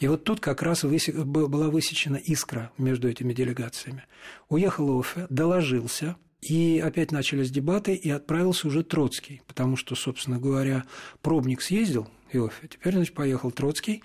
И 0.00 0.08
вот 0.08 0.24
тут 0.24 0.40
как 0.40 0.62
раз 0.62 0.82
была 0.82 1.68
высечена 1.70 2.16
искра 2.16 2.72
между 2.76 3.08
этими 3.08 3.34
делегациями. 3.34 4.02
Уехал 4.48 4.98
Офе, 4.98 5.28
доложился, 5.30 6.16
и 6.40 6.82
опять 6.84 7.12
начались 7.12 7.52
дебаты, 7.52 7.94
и 7.94 8.10
отправился 8.10 8.66
уже 8.66 8.82
Троцкий, 8.82 9.42
потому 9.46 9.76
что, 9.76 9.94
собственно 9.94 10.40
говоря, 10.40 10.82
пробник 11.22 11.62
съездил, 11.62 12.08
Иофе, 12.32 12.66
теперь, 12.66 12.94
значит, 12.94 13.14
поехал 13.14 13.52
Троцкий, 13.52 14.02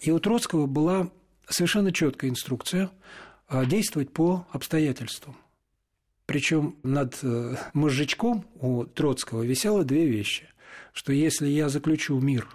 и 0.00 0.10
у 0.10 0.18
Троцкого 0.18 0.66
была 0.66 1.10
совершенно 1.48 1.92
четкая 1.92 2.30
инструкция 2.30 2.90
а, 3.46 3.64
действовать 3.64 4.12
по 4.12 4.46
обстоятельствам. 4.52 5.36
Причем 6.26 6.76
над 6.82 7.18
э, 7.22 7.56
мозжечком 7.72 8.46
у 8.60 8.84
Троцкого 8.84 9.42
висело 9.42 9.82
две 9.82 10.06
вещи, 10.06 10.46
что 10.92 11.12
если 11.12 11.48
я 11.48 11.70
заключу 11.70 12.20
мир, 12.20 12.48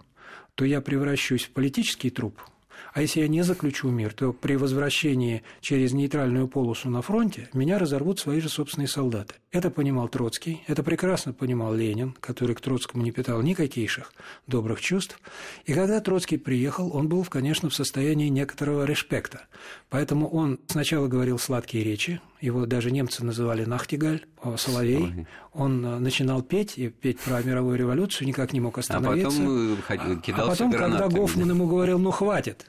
то 0.54 0.64
я 0.64 0.80
превращусь 0.80 1.46
в 1.46 1.52
политический 1.52 2.12
труп– 2.12 2.40
а 2.94 3.02
если 3.02 3.22
я 3.22 3.28
не 3.28 3.44
заключу 3.44 3.90
мир, 3.90 4.14
то 4.14 4.34
при 4.34 4.56
возвращении 4.56 5.44
через 5.62 5.94
нейтральную 5.94 6.48
полосу 6.48 6.90
на 6.90 7.02
фронте 7.02 7.50
меня 7.54 7.80
разорвут 7.80 8.20
свои 8.20 8.40
же 8.40 8.50
собственные 8.50 8.88
солдаты. 8.88 9.36
Это 9.52 9.70
понимал 9.70 10.08
Троцкий, 10.08 10.64
это 10.68 10.84
прекрасно 10.84 11.34
понимал 11.34 11.74
Ленин, 11.74 12.16
который 12.20 12.56
к 12.56 12.62
Троцкому 12.62 13.04
не 13.04 13.12
питал 13.12 13.42
никаких 13.42 14.12
добрых 14.48 14.82
чувств. 14.82 15.20
И 15.66 15.74
когда 15.74 16.00
Троцкий 16.00 16.38
приехал, 16.38 16.96
он 16.96 17.08
был, 17.08 17.24
конечно, 17.26 17.70
в 17.70 17.76
состоянии 17.76 18.30
некоторого 18.30 18.84
респекта. 18.86 19.48
Поэтому 19.90 20.28
он 20.28 20.60
сначала 20.68 21.08
говорил 21.08 21.38
сладкие 21.40 21.84
речи, 21.84 22.20
его 22.44 22.66
даже 22.66 22.92
немцы 22.92 23.24
называли 23.24 23.64
Нахтигаль, 23.64 24.26
Соловей. 24.58 24.58
Соловей. 24.98 25.28
Он 25.54 25.86
э, 25.86 26.00
начинал 26.00 26.42
петь, 26.42 26.78
и 26.78 26.90
петь 26.90 27.18
про 27.22 27.42
мировую 27.42 27.78
революцию, 27.78 28.28
никак 28.28 28.52
не 28.52 28.60
мог 28.60 28.78
остановиться. 28.78 29.42
А 29.88 29.98
потом 29.98 30.22
кидался 30.22 30.44
А 30.44 30.50
потом, 30.50 30.72
когда 30.74 31.08
Гофман 31.08 31.50
ему 31.50 31.68
говорил, 31.68 32.00
ну 32.00 32.12
хватит, 32.12 32.66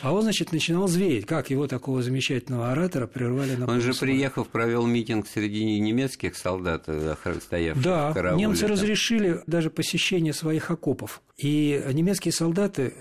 а 0.00 0.14
он, 0.14 0.22
значит, 0.22 0.52
начинал 0.52 0.88
звереть. 0.88 1.26
Как 1.26 1.50
его, 1.50 1.66
такого 1.66 2.02
замечательного 2.02 2.72
оратора, 2.72 3.06
прервали 3.06 3.54
на 3.54 3.66
Он 3.66 3.82
же, 3.82 3.92
приехав, 3.92 4.48
провел 4.48 4.86
митинг 4.86 5.28
среди 5.28 5.78
немецких 5.78 6.34
солдат, 6.34 6.84
э, 6.86 7.14
стоявших 7.42 7.84
да, 7.84 8.10
в 8.10 8.14
карауле. 8.14 8.40
немцы 8.40 8.62
там. 8.62 8.70
разрешили 8.70 9.42
даже 9.46 9.68
посещение 9.68 10.32
своих 10.32 10.70
окопов. 10.70 11.20
И 11.36 11.84
немецкие 11.92 12.32
солдаты 12.32 12.94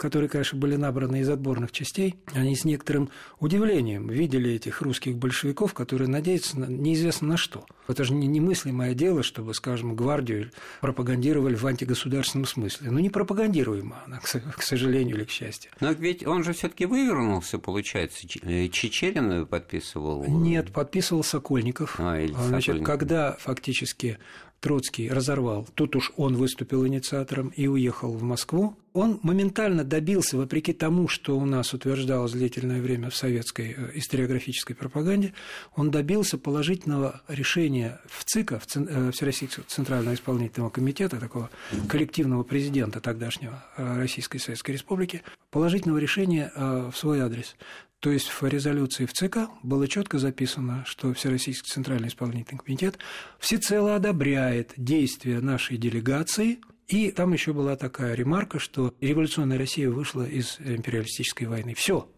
которые, 0.00 0.30
конечно, 0.30 0.58
были 0.58 0.76
набраны 0.76 1.20
из 1.20 1.28
отборных 1.28 1.72
частей, 1.72 2.16
они 2.32 2.56
с 2.56 2.64
некоторым 2.64 3.10
удивлением 3.38 4.08
видели 4.08 4.52
этих 4.52 4.80
русских 4.80 5.16
большевиков, 5.16 5.74
которые 5.74 6.08
надеются 6.08 6.58
на 6.58 6.64
неизвестно 6.64 7.28
на 7.28 7.36
что. 7.36 7.66
Это 7.86 8.04
же 8.04 8.14
немыслимое 8.14 8.94
дело, 8.94 9.22
чтобы, 9.22 9.52
скажем, 9.52 9.94
гвардию 9.94 10.52
пропагандировали 10.80 11.54
в 11.54 11.66
антигосударственном 11.66 12.46
смысле. 12.46 12.90
Ну, 12.90 12.98
не 12.98 13.10
пропагандируемо 13.10 14.02
она, 14.06 14.20
к 14.20 14.62
сожалению 14.62 15.16
или 15.16 15.24
к 15.24 15.30
счастью. 15.30 15.70
Но 15.80 15.92
ведь 15.92 16.26
он 16.26 16.44
же 16.44 16.54
все 16.54 16.68
таки 16.68 16.86
вывернулся, 16.86 17.58
получается. 17.58 18.26
Э, 18.42 18.68
Чечерин 18.68 19.46
подписывал? 19.46 20.24
Нет, 20.26 20.72
подписывал 20.72 21.22
Сокольников. 21.22 21.96
А, 21.98 22.18
или 22.18 22.32
Значит, 22.32 22.76
Сокольников. 22.76 22.86
когда 22.86 23.36
фактически 23.38 24.18
Троцкий 24.60 25.08
разорвал. 25.08 25.66
Тут 25.74 25.96
уж 25.96 26.12
он 26.16 26.36
выступил 26.36 26.86
инициатором 26.86 27.48
и 27.48 27.66
уехал 27.66 28.12
в 28.12 28.22
Москву. 28.22 28.76
Он 28.92 29.20
моментально 29.22 29.84
добился, 29.84 30.36
вопреки 30.36 30.72
тому, 30.72 31.08
что 31.08 31.38
у 31.38 31.44
нас 31.46 31.72
утверждалось 31.72 32.32
длительное 32.32 32.82
время 32.82 33.08
в 33.08 33.16
советской 33.16 33.74
э, 33.76 33.90
историографической 33.94 34.74
пропаганде, 34.74 35.32
он 35.76 35.90
добился 35.90 36.38
положительного 36.38 37.22
решения 37.28 38.00
в 38.06 38.24
ЦИКа, 38.24 38.58
в 38.58 38.66
э, 38.76 39.12
Всероссийского 39.12 39.64
Центрального 39.66 40.14
исполнительного 40.14 40.70
комитета, 40.70 41.18
такого 41.18 41.50
коллективного 41.88 42.42
президента 42.42 43.00
тогдашнего 43.00 43.64
э, 43.76 43.96
Российской 43.96 44.38
Советской 44.38 44.72
Республики, 44.72 45.22
положительного 45.50 45.98
решения 45.98 46.52
в 46.56 46.92
свой 46.94 47.20
адрес. 47.20 47.56
То 48.00 48.10
есть 48.10 48.28
в 48.28 48.42
резолюции 48.42 49.04
в 49.04 49.12
ЦК 49.12 49.50
было 49.62 49.86
четко 49.86 50.18
записано, 50.18 50.84
что 50.86 51.12
Всероссийский 51.12 51.70
Центральный 51.70 52.08
исполнительный 52.08 52.58
комитет 52.58 52.98
всецело 53.38 53.94
одобряет 53.94 54.72
действия 54.78 55.40
нашей 55.40 55.76
делегации, 55.76 56.60
и 56.88 57.10
там 57.10 57.34
еще 57.34 57.52
была 57.52 57.76
такая 57.76 58.14
ремарка, 58.14 58.58
что 58.58 58.94
революционная 59.00 59.58
Россия 59.58 59.90
вышла 59.90 60.26
из 60.26 60.58
империалистической 60.60 61.46
войны. 61.46 61.74
Все. 61.74 62.10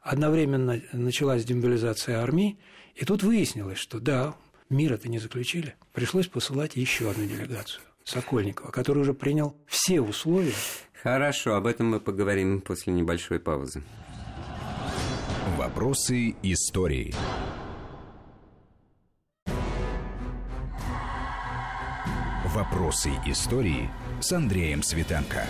Одновременно 0.00 0.80
началась 0.92 1.44
демобилизация 1.44 2.20
армии, 2.22 2.60
и 2.94 3.04
тут 3.04 3.24
выяснилось, 3.24 3.78
что 3.78 3.98
да, 3.98 4.36
мир 4.70 4.92
это 4.92 5.08
не 5.08 5.18
заключили. 5.18 5.74
Пришлось 5.92 6.28
посылать 6.28 6.76
еще 6.76 7.10
одну 7.10 7.26
делегацию. 7.26 7.82
Сокольникова, 8.04 8.70
который 8.70 9.00
уже 9.00 9.12
принял 9.12 9.56
все 9.66 10.00
условия. 10.00 10.54
Хорошо, 11.02 11.56
об 11.56 11.66
этом 11.66 11.88
мы 11.88 11.98
поговорим 11.98 12.60
после 12.60 12.92
небольшой 12.92 13.40
паузы. 13.40 13.82
Вопросы 15.66 16.36
истории. 16.44 17.12
Вопросы 22.54 23.10
истории 23.26 23.90
с 24.20 24.30
Андреем 24.30 24.84
Светенко. 24.84 25.44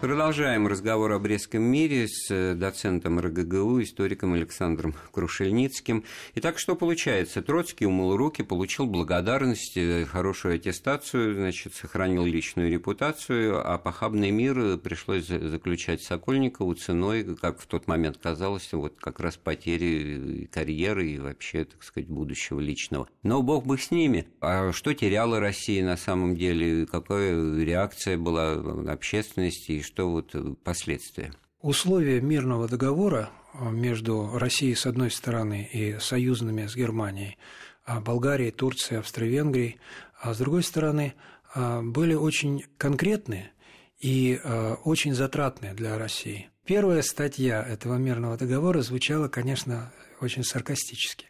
Продолжаем 0.00 0.66
разговор 0.66 1.12
о 1.12 1.18
Брестском 1.18 1.62
мире 1.62 2.08
с 2.08 2.30
э, 2.30 2.54
доцентом 2.54 3.20
РГГУ, 3.20 3.82
историком 3.82 4.32
Александром 4.32 4.94
Крушельницким. 5.12 6.04
Итак, 6.36 6.58
что 6.58 6.74
получается? 6.74 7.42
Троцкий 7.42 7.84
умыл 7.84 8.16
руки, 8.16 8.42
получил 8.42 8.86
благодарность, 8.86 9.76
э, 9.76 10.06
хорошую 10.06 10.54
аттестацию, 10.54 11.34
значит, 11.34 11.74
сохранил 11.74 12.24
личную 12.24 12.70
репутацию, 12.70 13.60
а 13.62 13.76
похабный 13.76 14.30
мир 14.30 14.78
пришлось 14.78 15.26
заключать 15.26 16.02
Сокольникову 16.02 16.72
ценой, 16.72 17.36
как 17.36 17.60
в 17.60 17.66
тот 17.66 17.86
момент 17.86 18.16
казалось, 18.16 18.72
вот 18.72 18.96
как 18.98 19.20
раз 19.20 19.36
потери 19.36 20.48
карьеры 20.50 21.08
и 21.10 21.18
вообще, 21.18 21.66
так 21.66 21.82
сказать, 21.82 22.08
будущего 22.08 22.58
личного. 22.58 23.06
Но 23.22 23.42
бог 23.42 23.66
бы 23.66 23.76
с 23.76 23.90
ними. 23.90 24.28
А 24.40 24.72
что 24.72 24.94
теряла 24.94 25.40
Россия 25.40 25.84
на 25.84 25.98
самом 25.98 26.36
деле? 26.36 26.86
Какая 26.86 27.62
реакция 27.62 28.16
была 28.16 28.54
общественности? 28.90 29.89
Что 29.90 30.10
вот 30.10 30.34
э, 30.34 30.54
последствия? 30.62 31.32
Условия 31.60 32.20
мирного 32.20 32.68
договора 32.68 33.30
э, 33.52 33.70
между 33.70 34.38
Россией 34.38 34.74
с 34.74 34.86
одной 34.86 35.10
стороны 35.10 35.68
и 35.72 35.98
союзными 35.98 36.66
с 36.66 36.76
Германией, 36.76 37.38
а 37.84 38.00
Болгарией, 38.00 38.52
Турцией, 38.52 39.00
Австро-Венгрией, 39.00 39.78
а 40.20 40.32
с 40.32 40.38
другой 40.38 40.62
стороны 40.62 41.14
э, 41.54 41.82
были 41.82 42.14
очень 42.14 42.64
конкретные 42.78 43.52
и 43.98 44.40
очень 44.84 45.12
затратные 45.12 45.74
для 45.74 45.98
России. 45.98 46.48
Первая 46.64 47.02
статья 47.02 47.62
этого 47.62 47.96
мирного 47.96 48.38
договора 48.38 48.80
звучала, 48.80 49.28
конечно, 49.28 49.92
очень 50.22 50.42
саркастически 50.42 51.26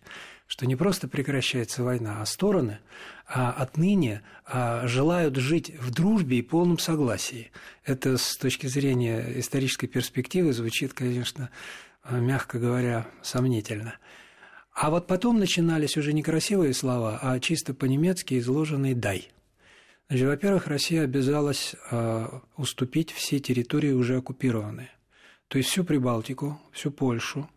что 0.50 0.66
не 0.66 0.74
просто 0.74 1.06
прекращается 1.06 1.84
война, 1.84 2.20
а 2.20 2.26
стороны 2.26 2.80
а 3.24 3.52
отныне 3.52 4.22
а, 4.44 4.84
желают 4.88 5.36
жить 5.36 5.70
в 5.78 5.92
дружбе 5.92 6.38
и 6.38 6.42
полном 6.42 6.76
согласии. 6.80 7.52
Это 7.84 8.18
с 8.18 8.36
точки 8.36 8.66
зрения 8.66 9.24
исторической 9.36 9.86
перспективы 9.86 10.52
звучит, 10.52 10.92
конечно, 10.92 11.50
мягко 12.10 12.58
говоря, 12.58 13.06
сомнительно. 13.22 13.94
А 14.74 14.90
вот 14.90 15.06
потом 15.06 15.38
начинались 15.38 15.96
уже 15.96 16.12
не 16.12 16.24
красивые 16.24 16.74
слова, 16.74 17.20
а 17.22 17.38
чисто 17.38 17.72
по-немецки 17.72 18.36
изложенные 18.36 18.96
«дай». 18.96 19.30
Значит, 20.08 20.26
во-первых, 20.26 20.66
Россия 20.66 21.04
обязалась 21.04 21.76
а, 21.92 22.42
уступить 22.56 23.12
все 23.12 23.38
территории, 23.38 23.92
уже 23.92 24.16
оккупированные. 24.16 24.90
То 25.46 25.58
есть 25.58 25.70
всю 25.70 25.84
Прибалтику, 25.84 26.60
всю 26.72 26.90
Польшу, 26.90 27.48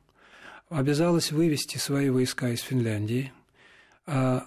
обязалась 0.69 1.31
вывести 1.31 1.77
свои 1.77 2.09
войска 2.09 2.49
из 2.49 2.61
Финляндии. 2.61 3.31
А, 4.05 4.45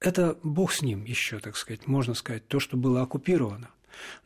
это 0.00 0.36
бог 0.42 0.72
с 0.72 0.82
ним 0.82 1.04
еще, 1.04 1.38
так 1.38 1.56
сказать, 1.56 1.86
можно 1.86 2.14
сказать, 2.14 2.46
то, 2.48 2.60
что 2.60 2.76
было 2.76 3.02
оккупировано. 3.02 3.70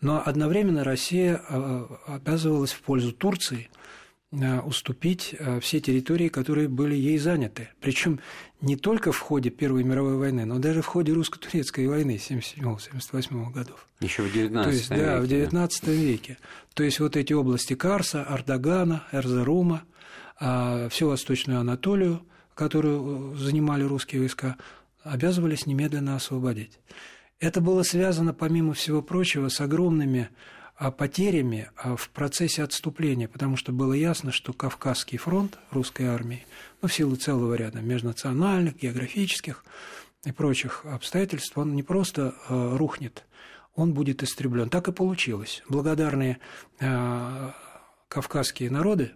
Но 0.01 0.23
одновременно 0.25 0.85
Россия 0.85 1.41
а, 1.49 2.01
обязывалась 2.07 2.73
в 2.73 2.81
пользу 2.81 3.13
Турции 3.13 3.69
а, 4.33 4.61
уступить 4.61 5.35
все 5.61 5.81
территории, 5.81 6.29
которые 6.29 6.69
были 6.69 6.95
ей 6.95 7.19
заняты. 7.19 7.69
Причем 7.81 8.21
не 8.61 8.77
только 8.77 9.13
в 9.13 9.19
ходе 9.19 9.51
Первой 9.51 9.85
мировой 9.85 10.17
войны, 10.17 10.47
но 10.47 10.59
даже 10.59 10.81
в 10.81 10.87
ходе 10.87 11.13
русско-турецкой 11.13 11.87
войны 11.89 12.17
77-78 12.17 13.53
годов. 13.53 13.87
Еще 14.01 14.23
в 14.23 14.33
19 14.33 14.65
То 14.65 14.77
есть, 14.77 14.91
веке. 14.91 15.03
Да, 15.05 15.21
в 15.21 15.27
19 15.27 15.87
веке. 15.89 16.39
То 16.75 16.83
есть 16.83 17.01
вот 17.01 17.17
эти 17.17 17.33
области 17.33 17.75
Карса, 17.75 18.23
Ардагана, 18.25 19.07
Эрзарума– 19.13 19.85
а 20.39 20.89
всю 20.89 21.09
Восточную 21.09 21.61
Анатолию, 21.61 22.23
которую 22.55 23.35
э, 23.35 23.37
занимали 23.39 23.85
русские 23.85 24.21
войска, 24.21 24.57
обязывались 25.03 25.67
немедленно 25.67 26.17
освободить. 26.17 26.79
Это 27.39 27.61
было 27.61 27.83
связано, 27.83 28.33
помимо 28.33 28.73
всего 28.73 29.03
прочего, 29.03 29.49
с 29.49 29.61
огромными 29.61 30.31
а, 30.77 30.91
потерями 30.91 31.71
а, 31.77 31.97
в 31.97 32.09
процессе 32.11 32.63
отступления, 32.63 33.29
потому 33.29 33.57
что 33.57 33.73
было 33.73 33.93
ясно, 33.93 34.33
что 34.33 34.53
Кавказский 34.53 35.19
фронт 35.19 35.59
русской 35.71 36.07
армии, 36.07 36.47
ну, 36.81 36.89
в 36.89 36.95
силу 36.95 37.17
целого 37.17 37.55
ряда 37.55 37.81
межнациональных, 37.81 38.77
географических 38.77 39.65
и 40.25 40.33
прочих 40.33 40.85
обстоятельств, 40.85 41.57
он 41.57 41.75
не 41.75 41.83
просто 41.83 42.35
а, 42.49 42.77
рухнет, 42.77 43.25
он 43.75 43.93
будет 43.93 44.23
истреблен. 44.23 44.71
Так 44.71 44.89
и 44.89 44.93
получилось. 44.93 45.63
Благодарные 45.69 46.39
кавказские 48.09 48.71
народы 48.71 49.13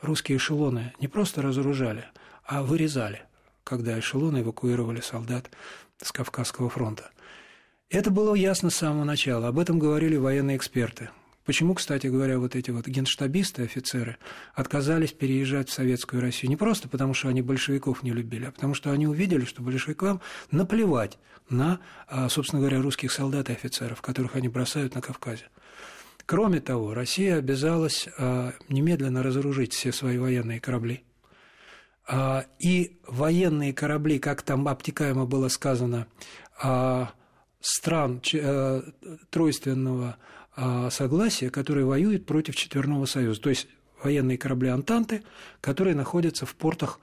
русские 0.00 0.38
эшелоны 0.38 0.92
не 1.00 1.08
просто 1.08 1.42
разоружали, 1.42 2.04
а 2.44 2.62
вырезали, 2.62 3.22
когда 3.64 3.98
эшелоны 3.98 4.40
эвакуировали 4.40 5.00
солдат 5.00 5.50
с 6.02 6.12
Кавказского 6.12 6.68
фронта. 6.68 7.10
Это 7.90 8.10
было 8.10 8.34
ясно 8.34 8.70
с 8.70 8.76
самого 8.76 9.04
начала, 9.04 9.48
об 9.48 9.58
этом 9.58 9.78
говорили 9.78 10.16
военные 10.16 10.56
эксперты. 10.56 11.10
Почему, 11.48 11.72
кстати 11.72 12.06
говоря, 12.08 12.38
вот 12.38 12.54
эти 12.54 12.70
вот 12.70 12.86
генштабисты, 12.86 13.62
офицеры, 13.62 14.18
отказались 14.54 15.12
переезжать 15.12 15.70
в 15.70 15.72
Советскую 15.72 16.20
Россию? 16.20 16.50
Не 16.50 16.56
просто 16.56 16.90
потому, 16.90 17.14
что 17.14 17.28
они 17.28 17.40
большевиков 17.40 18.02
не 18.02 18.10
любили, 18.10 18.44
а 18.44 18.52
потому 18.52 18.74
что 18.74 18.90
они 18.90 19.06
увидели, 19.06 19.46
что 19.46 19.62
большевикам 19.62 20.20
наплевать 20.50 21.18
на, 21.48 21.80
а, 22.06 22.28
собственно 22.28 22.60
говоря, 22.60 22.82
русских 22.82 23.12
солдат 23.12 23.48
и 23.48 23.54
офицеров, 23.54 24.02
которых 24.02 24.36
они 24.36 24.48
бросают 24.48 24.94
на 24.94 25.00
Кавказе. 25.00 25.46
Кроме 26.28 26.60
того, 26.60 26.92
Россия 26.92 27.38
обязалась 27.38 28.06
а, 28.18 28.52
немедленно 28.68 29.22
разоружить 29.22 29.72
все 29.72 29.92
свои 29.92 30.18
военные 30.18 30.60
корабли. 30.60 31.02
А, 32.06 32.44
и 32.58 33.00
военные 33.06 33.72
корабли, 33.72 34.18
как 34.18 34.42
там 34.42 34.68
обтекаемо 34.68 35.24
было 35.24 35.48
сказано, 35.48 36.06
а, 36.62 37.12
стран 37.62 38.20
тройственного 39.30 40.18
согласия, 40.90 41.48
которые 41.48 41.86
воюют 41.86 42.26
против 42.26 42.56
Четверного 42.56 43.06
Союза. 43.06 43.40
То 43.40 43.48
есть 43.48 43.66
военные 44.02 44.36
корабли 44.36 44.68
Антанты, 44.68 45.22
которые 45.62 45.96
находятся 45.96 46.44
в 46.44 46.54
портах 46.56 47.00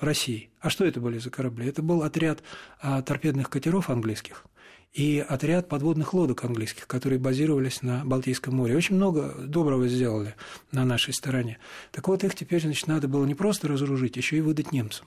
России. 0.00 0.50
А 0.60 0.68
что 0.68 0.84
это 0.84 1.00
были 1.00 1.18
за 1.18 1.30
корабли? 1.30 1.68
Это 1.68 1.80
был 1.80 2.02
отряд 2.02 2.42
торпедных 2.80 3.48
катеров 3.48 3.88
английских, 3.88 4.44
и 4.92 5.24
отряд 5.26 5.68
подводных 5.68 6.12
лодок 6.12 6.44
английских, 6.44 6.86
которые 6.86 7.18
базировались 7.18 7.82
на 7.82 8.04
Балтийском 8.04 8.54
море. 8.56 8.76
Очень 8.76 8.96
много 8.96 9.34
доброго 9.38 9.88
сделали 9.88 10.34
на 10.70 10.84
нашей 10.84 11.14
стороне. 11.14 11.58
Так 11.92 12.08
вот, 12.08 12.24
их 12.24 12.34
теперь 12.34 12.60
значит, 12.60 12.86
надо 12.86 13.08
было 13.08 13.24
не 13.24 13.34
просто 13.34 13.68
разоружить, 13.68 14.16
еще 14.16 14.36
и 14.36 14.40
выдать 14.40 14.72
немцам. 14.72 15.06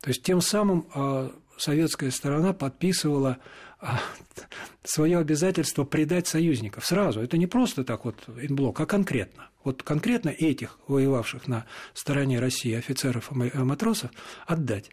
То 0.00 0.10
есть 0.10 0.22
тем 0.22 0.40
самым 0.40 0.86
а, 0.94 1.32
советская 1.56 2.12
сторона 2.12 2.52
подписывала 2.52 3.38
а, 3.80 4.00
свое 4.84 5.18
обязательство 5.18 5.82
предать 5.82 6.28
союзников 6.28 6.86
сразу. 6.86 7.20
Это 7.20 7.36
не 7.36 7.48
просто 7.48 7.82
так 7.82 8.04
вот 8.04 8.16
инблок, 8.40 8.78
а 8.78 8.86
конкретно. 8.86 9.48
Вот 9.64 9.82
конкретно 9.82 10.28
этих 10.28 10.78
воевавших 10.86 11.48
на 11.48 11.66
стороне 11.92 12.38
России 12.38 12.74
офицеров 12.74 13.32
и 13.32 13.58
матросов 13.58 14.12
отдать. 14.46 14.92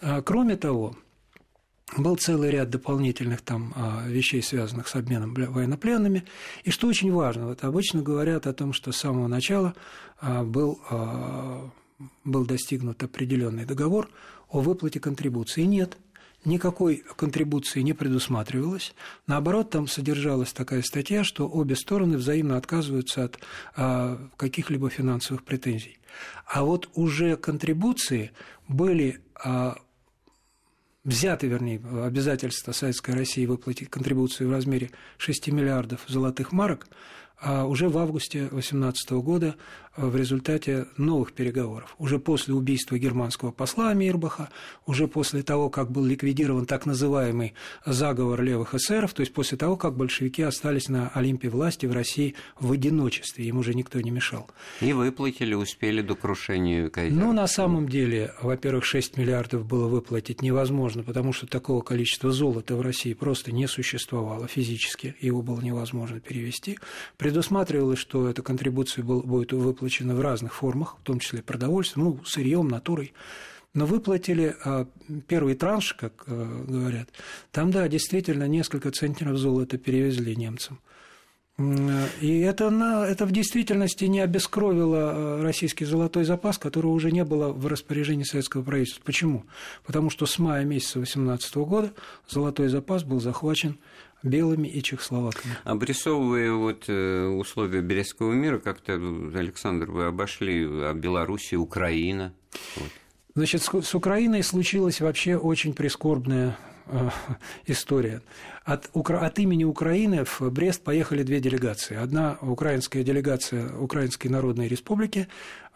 А, 0.00 0.20
кроме 0.22 0.56
того, 0.56 0.96
был 1.96 2.16
целый 2.16 2.50
ряд 2.50 2.70
дополнительных 2.70 3.42
там 3.42 3.72
а, 3.76 4.04
вещей, 4.08 4.42
связанных 4.42 4.88
с 4.88 4.96
обменом 4.96 5.34
военнопленными. 5.34 6.24
И 6.64 6.70
что 6.70 6.88
очень 6.88 7.12
важно, 7.12 7.46
вот 7.46 7.62
обычно 7.62 8.02
говорят 8.02 8.46
о 8.46 8.52
том, 8.52 8.72
что 8.72 8.92
с 8.92 8.96
самого 8.96 9.28
начала 9.28 9.74
а, 10.20 10.42
был, 10.42 10.80
а, 10.90 11.70
был 12.24 12.44
достигнут 12.44 13.02
определенный 13.02 13.64
договор 13.64 14.10
о 14.48 14.60
выплате 14.60 14.98
контрибуции. 14.98 15.62
Нет, 15.62 15.96
никакой 16.44 17.04
контрибуции 17.16 17.82
не 17.82 17.92
предусматривалось. 17.92 18.92
Наоборот, 19.28 19.70
там 19.70 19.86
содержалась 19.86 20.52
такая 20.52 20.82
статья, 20.82 21.22
что 21.22 21.48
обе 21.48 21.76
стороны 21.76 22.16
взаимно 22.16 22.56
отказываются 22.56 23.24
от 23.24 23.38
каких-либо 24.36 24.90
финансовых 24.90 25.44
претензий. 25.44 25.98
А 26.46 26.64
вот 26.64 26.88
уже 26.94 27.36
контрибуции 27.36 28.30
были 28.68 29.20
взяты, 31.06 31.46
вернее, 31.46 31.80
обязательство 32.04 32.72
Советской 32.72 33.12
России 33.12 33.46
выплатить 33.46 33.88
контрибуцию 33.88 34.48
в 34.48 34.52
размере 34.52 34.90
6 35.16 35.48
миллиардов 35.48 36.00
золотых 36.06 36.52
марок– 36.52 36.86
а 37.38 37.64
уже 37.66 37.88
в 37.88 37.98
августе 37.98 38.48
2018 38.48 39.10
года 39.12 39.56
в 39.96 40.16
результате 40.16 40.86
новых 40.96 41.32
переговоров, 41.32 41.94
уже 41.98 42.18
после 42.18 42.54
убийства 42.54 42.98
германского 42.98 43.50
посла 43.50 43.94
Мирбаха, 43.94 44.50
уже 44.86 45.08
после 45.08 45.42
того, 45.42 45.70
как 45.70 45.90
был 45.90 46.04
ликвидирован 46.04 46.66
так 46.66 46.86
называемый 46.86 47.54
заговор 47.84 48.42
левых 48.42 48.74
эсеров, 48.74 49.14
то 49.14 49.20
есть 49.20 49.32
после 49.32 49.56
того, 49.56 49.76
как 49.76 49.96
большевики 49.96 50.42
остались 50.42 50.88
на 50.88 51.08
Олимпе 51.08 51.48
власти 51.48 51.86
в 51.86 51.92
России 51.92 52.34
в 52.60 52.72
одиночестве, 52.72 53.46
им 53.46 53.58
уже 53.58 53.74
никто 53.74 54.00
не 54.00 54.10
мешал. 54.10 54.48
И 54.80 54.92
выплатили, 54.92 55.54
успели 55.54 56.02
до 56.02 56.14
крушения 56.14 56.88
Кайзера. 56.88 57.18
Ну, 57.18 57.32
на 57.32 57.46
самом 57.46 57.88
деле, 57.88 58.34
во-первых, 58.42 58.84
6 58.84 59.16
миллиардов 59.16 59.66
было 59.66 59.88
выплатить 59.88 60.42
невозможно, 60.42 61.02
потому 61.02 61.32
что 61.32 61.46
такого 61.46 61.80
количества 61.80 62.30
золота 62.30 62.76
в 62.76 62.80
России 62.80 63.14
просто 63.14 63.52
не 63.52 63.66
существовало 63.66 64.46
физически, 64.46 65.16
его 65.20 65.42
было 65.42 65.60
невозможно 65.60 66.20
перевести 66.20 66.76
Предусматривалось, 67.16 67.98
что 67.98 68.28
эта 68.28 68.42
контрибуция 68.42 69.04
будет 69.04 69.52
выплачена 69.52 69.85
в 70.14 70.20
разных 70.20 70.54
формах, 70.54 70.96
в 71.00 71.02
том 71.02 71.18
числе 71.20 71.42
продовольствием, 71.42 72.06
ну, 72.06 72.24
сырьем, 72.24 72.68
натурой. 72.68 73.12
Но 73.74 73.84
выплатили 73.84 74.56
а, 74.64 74.86
первый 75.26 75.54
транш, 75.54 75.92
как 75.94 76.24
а, 76.26 76.64
говорят. 76.66 77.08
Там, 77.52 77.70
да, 77.70 77.88
действительно, 77.88 78.48
несколько 78.48 78.90
центнеров 78.90 79.36
золота 79.36 79.76
перевезли 79.76 80.34
немцам. 80.34 80.80
И 81.58 82.40
это, 82.40 82.68
на, 82.68 83.06
это 83.06 83.24
в 83.24 83.32
действительности 83.32 84.04
не 84.04 84.20
обескровило 84.20 84.98
а, 84.98 85.42
российский 85.42 85.86
золотой 85.86 86.24
запас, 86.24 86.58
которого 86.58 86.92
уже 86.92 87.10
не 87.10 87.24
было 87.24 87.50
в 87.50 87.66
распоряжении 87.66 88.24
советского 88.24 88.62
правительства. 88.62 89.02
Почему? 89.04 89.44
Потому 89.84 90.10
что 90.10 90.26
с 90.26 90.38
мая 90.38 90.64
месяца 90.64 90.98
2018 90.98 91.56
года 91.56 91.92
золотой 92.28 92.68
запас 92.68 93.04
был 93.04 93.20
захвачен 93.20 93.78
белыми 94.26 94.68
и 94.68 94.82
чехословаками. 94.82 95.56
Обрисовывая 95.64 96.52
вот 96.52 96.84
э, 96.88 97.26
условия 97.26 97.80
Березского 97.80 98.32
мира, 98.32 98.58
как-то, 98.58 98.94
Александр, 98.94 99.90
вы 99.90 100.04
обошли 100.06 100.64
о 100.64 100.92
Беларуси, 100.94 101.54
Украина. 101.54 102.32
Вот. 102.76 102.90
Значит, 103.34 103.62
с 103.62 103.94
Украиной 103.94 104.42
случилась 104.42 105.00
вообще 105.00 105.36
очень 105.36 105.74
прискорбная 105.74 106.58
э, 106.86 107.10
история. 107.66 108.22
От, 108.64 108.90
от 108.94 109.38
имени 109.38 109.64
Украины 109.64 110.24
в 110.24 110.40
Брест 110.50 110.82
поехали 110.82 111.22
две 111.22 111.38
делегации. 111.38 111.96
Одна 111.96 112.38
украинская 112.40 113.04
делегация 113.04 113.76
Украинской 113.78 114.28
Народной 114.28 114.66
Республики, 114.68 115.28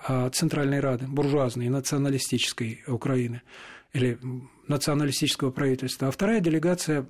а, 0.03 0.29
Центральной 0.31 0.81
Рады, 0.81 1.07
буржуазной, 1.07 1.69
националистической 1.69 2.83
Украины, 2.89 3.43
или 3.93 4.19
националистического 4.67 5.51
правительства, 5.51 6.09
а 6.09 6.11
вторая 6.11 6.41
делегация 6.41 7.07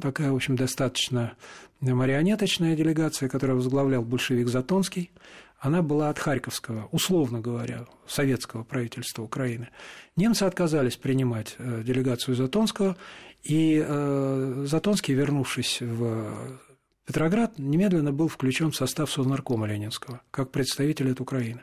такая, 0.00 0.32
в 0.32 0.36
общем, 0.36 0.56
достаточно 0.56 1.36
марионеточная 1.80 2.76
делегация, 2.76 3.28
которую 3.28 3.56
возглавлял 3.56 4.02
большевик 4.02 4.48
Затонский. 4.48 5.10
Она 5.58 5.82
была 5.82 6.10
от 6.10 6.18
Харьковского, 6.18 6.88
условно 6.92 7.40
говоря, 7.40 7.86
советского 8.06 8.62
правительства 8.62 9.22
Украины. 9.22 9.68
Немцы 10.14 10.42
отказались 10.42 10.96
принимать 10.96 11.56
э, 11.58 11.82
делегацию 11.82 12.34
Затонского, 12.34 12.96
и 13.42 13.82
э, 13.86 14.64
Затонский, 14.66 15.14
вернувшись 15.14 15.80
в 15.80 16.60
Петроград, 17.06 17.58
немедленно 17.58 18.12
был 18.12 18.28
включен 18.28 18.72
в 18.72 18.76
состав 18.76 19.10
Совнаркома 19.10 19.66
Ленинского, 19.66 20.20
как 20.30 20.50
представитель 20.50 21.12
от 21.12 21.20
Украины. 21.20 21.62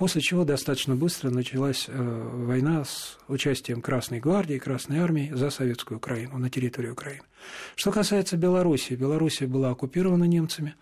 После 0.00 0.22
чего 0.22 0.44
достаточно 0.44 0.96
быстро 0.96 1.28
началась 1.28 1.84
э, 1.86 1.92
война 1.92 2.86
с 2.86 3.18
участием 3.28 3.82
Красной 3.82 4.18
гвардии, 4.18 4.56
Красной 4.56 5.00
армии 5.00 5.30
за 5.30 5.50
советскую 5.50 5.98
Украину, 5.98 6.38
на 6.38 6.48
территории 6.48 6.88
Украины. 6.88 7.20
Что 7.76 7.92
касается 7.92 8.38
Белоруссии, 8.38 8.94
Белоруссия 8.94 9.46
была 9.46 9.68
оккупирована 9.68 10.24
немцами, 10.24 10.74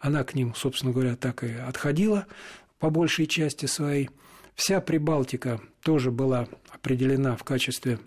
она 0.00 0.24
к 0.24 0.34
ним, 0.34 0.56
собственно 0.56 0.92
говоря, 0.92 1.14
так 1.14 1.44
и 1.44 1.52
отходила 1.52 2.26
по 2.80 2.90
большей 2.90 3.28
части 3.28 3.66
своей. 3.66 4.10
Вся 4.56 4.80
Прибалтика 4.80 5.60
тоже 5.80 6.10
была 6.10 6.48
определена 6.68 7.36
в 7.36 7.44
качестве 7.44 8.00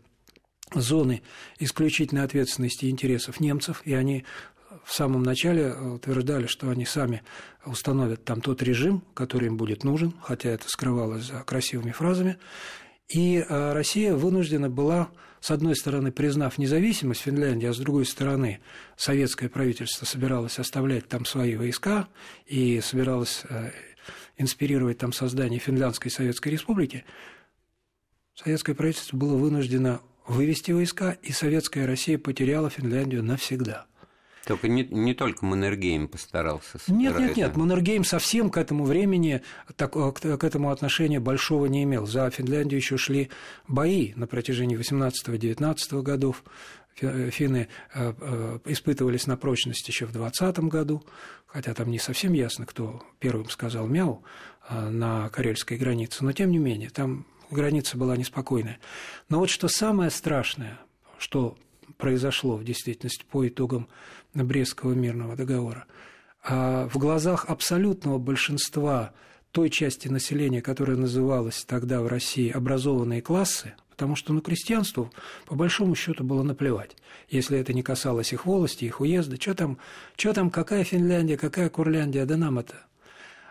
зоны 0.75 1.21
исключительной 1.59 2.23
ответственности 2.23 2.87
и 2.87 2.89
интересов 2.89 3.39
немцев, 3.39 3.83
и 3.85 3.93
они 3.93 4.25
в 4.85 4.93
самом 4.93 5.23
начале 5.23 5.73
утверждали, 5.73 6.47
что 6.47 6.69
они 6.69 6.85
сами 6.85 7.23
установят 7.65 8.23
там 8.23 8.41
тот 8.41 8.61
режим, 8.61 9.03
который 9.13 9.47
им 9.47 9.57
будет 9.57 9.83
нужен, 9.83 10.13
хотя 10.21 10.49
это 10.49 10.69
скрывалось 10.69 11.25
за 11.25 11.43
красивыми 11.43 11.91
фразами. 11.91 12.37
И 13.07 13.37
э, 13.37 13.73
Россия 13.73 14.13
вынуждена 14.13 14.69
была, 14.69 15.09
с 15.39 15.51
одной 15.51 15.75
стороны, 15.75 16.11
признав 16.11 16.57
независимость 16.57 17.21
Финляндии, 17.21 17.67
а 17.67 17.73
с 17.73 17.77
другой 17.77 18.05
стороны, 18.05 18.59
советское 18.97 19.49
правительство 19.49 20.05
собиралось 20.05 20.59
оставлять 20.59 21.07
там 21.07 21.25
свои 21.25 21.55
войска 21.55 22.07
и 22.45 22.81
собиралось 22.81 23.43
э, 23.49 23.71
инспирировать 24.37 24.97
там 24.97 25.13
создание 25.13 25.59
Финляндской 25.59 26.11
Советской 26.11 26.49
Республики, 26.49 27.05
советское 28.35 28.75
правительство 28.75 29.15
было 29.15 29.37
вынуждено 29.37 30.01
вывести 30.27 30.71
войска, 30.71 31.11
и 31.21 31.31
советская 31.31 31.87
Россия 31.87 32.17
потеряла 32.17 32.69
Финляндию 32.69 33.23
навсегда– 33.23 33.85
только 34.47 34.67
не, 34.67 34.83
не 34.83 35.13
только 35.13 35.45
Маннергейм 35.45 36.07
постарался. 36.07 36.79
Нет, 36.87 37.19
нет, 37.19 37.35
нет. 37.35 37.55
Маннергейм 37.55 38.03
совсем 38.03 38.49
к 38.49 38.57
этому 38.57 38.85
времени, 38.85 39.41
так, 39.75 39.91
к, 39.91 40.19
к 40.19 40.43
этому 40.43 40.71
отношения 40.71 41.19
большого 41.19 41.65
не 41.65 41.83
имел. 41.83 42.07
За 42.07 42.29
Финляндию 42.29 42.79
еще 42.79 42.97
шли 42.97 43.29
бои 43.67 44.13
на 44.15 44.25
протяжении 44.25 44.77
18-19 44.77 46.01
годов. 46.01 46.43
Финны 46.95 47.67
э, 47.93 48.13
э, 48.19 48.59
испытывались 48.65 49.27
на 49.27 49.37
прочность 49.37 49.87
еще 49.87 50.07
в 50.07 50.13
20 50.13 50.59
году, 50.61 51.03
хотя 51.45 51.75
там 51.75 51.91
не 51.91 51.99
совсем 51.99 52.33
ясно, 52.33 52.65
кто 52.65 53.03
первым 53.19 53.49
сказал 53.49 53.85
«мяу» 53.85 54.23
э, 54.67 54.89
на 54.89 55.29
карельской 55.29 55.77
границе, 55.77 56.23
но 56.23 56.31
тем 56.31 56.49
не 56.49 56.57
менее, 56.57 56.89
там 56.89 57.27
граница 57.51 57.97
была 57.97 58.17
неспокойная. 58.17 58.79
Но 59.29 59.37
вот 59.37 59.51
что 59.51 59.67
самое 59.67 60.09
страшное, 60.09 60.79
что 61.19 61.55
произошло 61.97 62.55
в 62.55 62.63
действительности 62.63 63.25
по 63.29 63.47
итогам 63.47 63.87
Брестского 64.33 64.93
мирного 64.93 65.35
договора. 65.35 65.85
А 66.43 66.87
в 66.87 66.97
глазах 66.97 67.45
абсолютного 67.45 68.17
большинства 68.17 69.13
той 69.51 69.69
части 69.69 70.07
населения, 70.07 70.61
которая 70.61 70.97
называлась 70.97 71.65
тогда 71.65 72.01
в 72.01 72.07
России 72.07 72.51
образованные 72.51 73.21
классы, 73.21 73.73
потому 73.89 74.15
что 74.15 74.31
ну, 74.31 74.41
крестьянству 74.41 75.11
по 75.47 75.55
большому 75.55 75.95
счету 75.95 76.23
было 76.23 76.43
наплевать, 76.43 76.95
если 77.29 77.57
это 77.57 77.73
не 77.73 77.81
касалось 77.81 78.31
их 78.33 78.45
волости, 78.45 78.85
их 78.85 79.01
уезда, 79.01 79.37
что 79.37 79.55
там, 79.55 79.77
что 80.15 80.33
там, 80.33 80.51
какая 80.51 80.83
Финляндия, 80.83 81.37
какая 81.37 81.69
Курляндия, 81.69 82.25
да 82.25 82.37
нам 82.37 82.59
это. 82.59 82.75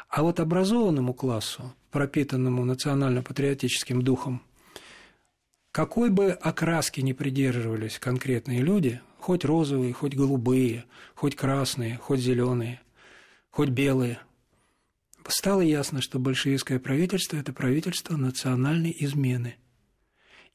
А 0.08 0.22
вот 0.22 0.38
образованному 0.38 1.12
классу, 1.12 1.74
пропитанному 1.90 2.64
национально-патриотическим 2.64 4.02
духом, 4.02 4.42
какой 5.76 6.08
бы 6.08 6.30
окраски 6.30 7.02
не 7.02 7.12
придерживались 7.12 7.98
конкретные 7.98 8.62
люди, 8.62 9.02
хоть 9.18 9.44
розовые, 9.44 9.92
хоть 9.92 10.14
голубые, 10.14 10.86
хоть 11.14 11.36
красные, 11.36 11.98
хоть 11.98 12.20
зеленые, 12.20 12.80
хоть 13.50 13.68
белые. 13.68 14.18
Стало 15.28 15.60
ясно, 15.60 16.00
что 16.00 16.18
большевистское 16.18 16.78
правительство– 16.78 17.36
это 17.36 17.52
правительство 17.52 18.16
национальной 18.16 18.96
измены. 19.00 19.56